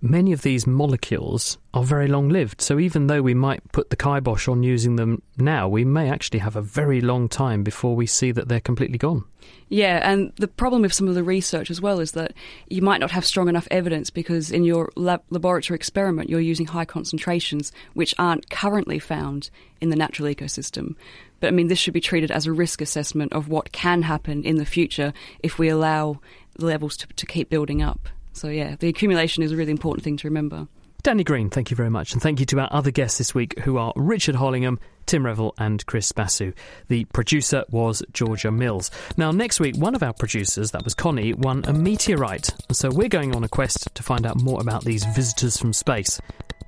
[0.00, 2.60] many of these molecules are very long lived.
[2.60, 6.38] So even though we might put the kibosh on using them now, we may actually
[6.40, 9.24] have a very long time before we see that they're completely gone.
[9.70, 12.32] Yeah, and the problem with some of the research as well is that
[12.68, 16.66] you might not have strong enough evidence because in your lab- laboratory experiment you're using
[16.66, 20.94] high concentrations which aren't currently found in the natural ecosystem.
[21.40, 24.42] But I mean, this should be treated as a risk assessment of what can happen
[24.42, 26.20] in the future if we allow
[26.54, 28.08] the levels to, to keep building up.
[28.38, 30.68] So, yeah, the accumulation is a really important thing to remember.
[31.02, 32.12] Danny Green, thank you very much.
[32.12, 35.54] And thank you to our other guests this week, who are Richard Hollingham, Tim Revell,
[35.56, 36.52] and Chris Basu.
[36.88, 38.90] The producer was Georgia Mills.
[39.16, 42.50] Now, next week, one of our producers, that was Connie, won a meteorite.
[42.72, 46.20] So we're going on a quest to find out more about these visitors from space.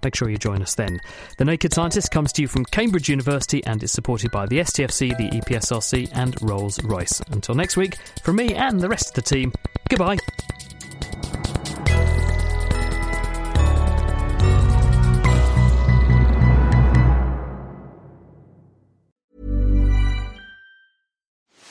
[0.02, 1.00] Make sure you join us then.
[1.36, 5.16] The Naked Scientist comes to you from Cambridge University and is supported by the STFC,
[5.18, 7.20] the EPSRC, and Rolls Royce.
[7.32, 9.52] Until next week, from me and the rest of the team,
[9.88, 10.18] goodbye.